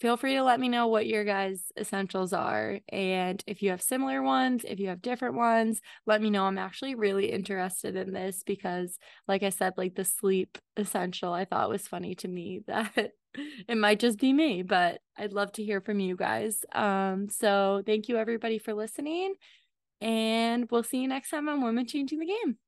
feel 0.00 0.16
free 0.16 0.34
to 0.34 0.42
let 0.42 0.60
me 0.60 0.68
know 0.68 0.86
what 0.86 1.06
your 1.06 1.24
guys' 1.24 1.72
essentials 1.78 2.32
are. 2.32 2.80
And 2.90 3.42
if 3.46 3.62
you 3.62 3.70
have 3.70 3.80
similar 3.80 4.22
ones, 4.22 4.64
if 4.66 4.80
you 4.80 4.88
have 4.88 5.02
different 5.02 5.34
ones, 5.34 5.80
let 6.06 6.20
me 6.20 6.30
know. 6.30 6.44
I'm 6.44 6.58
actually 6.58 6.94
really 6.94 7.30
interested 7.30 7.96
in 7.96 8.12
this 8.12 8.42
because, 8.44 8.98
like 9.28 9.42
I 9.42 9.50
said, 9.50 9.74
like 9.76 9.94
the 9.94 10.04
sleep 10.04 10.58
essential, 10.76 11.32
I 11.32 11.44
thought 11.44 11.70
was 11.70 11.88
funny 11.88 12.14
to 12.16 12.28
me 12.28 12.62
that 12.66 13.12
it 13.68 13.76
might 13.76 14.00
just 14.00 14.18
be 14.18 14.32
me, 14.32 14.62
but 14.62 15.00
I'd 15.16 15.32
love 15.32 15.52
to 15.52 15.64
hear 15.64 15.80
from 15.80 16.00
you 16.00 16.16
guys. 16.16 16.64
Um, 16.72 17.28
so 17.28 17.82
thank 17.86 18.08
you 18.08 18.16
everybody 18.16 18.58
for 18.58 18.74
listening. 18.74 19.34
And 20.00 20.68
we'll 20.70 20.82
see 20.82 21.00
you 21.00 21.08
next 21.08 21.30
time 21.30 21.48
on 21.48 21.62
Women 21.62 21.86
Changing 21.86 22.18
the 22.18 22.26
Game. 22.26 22.58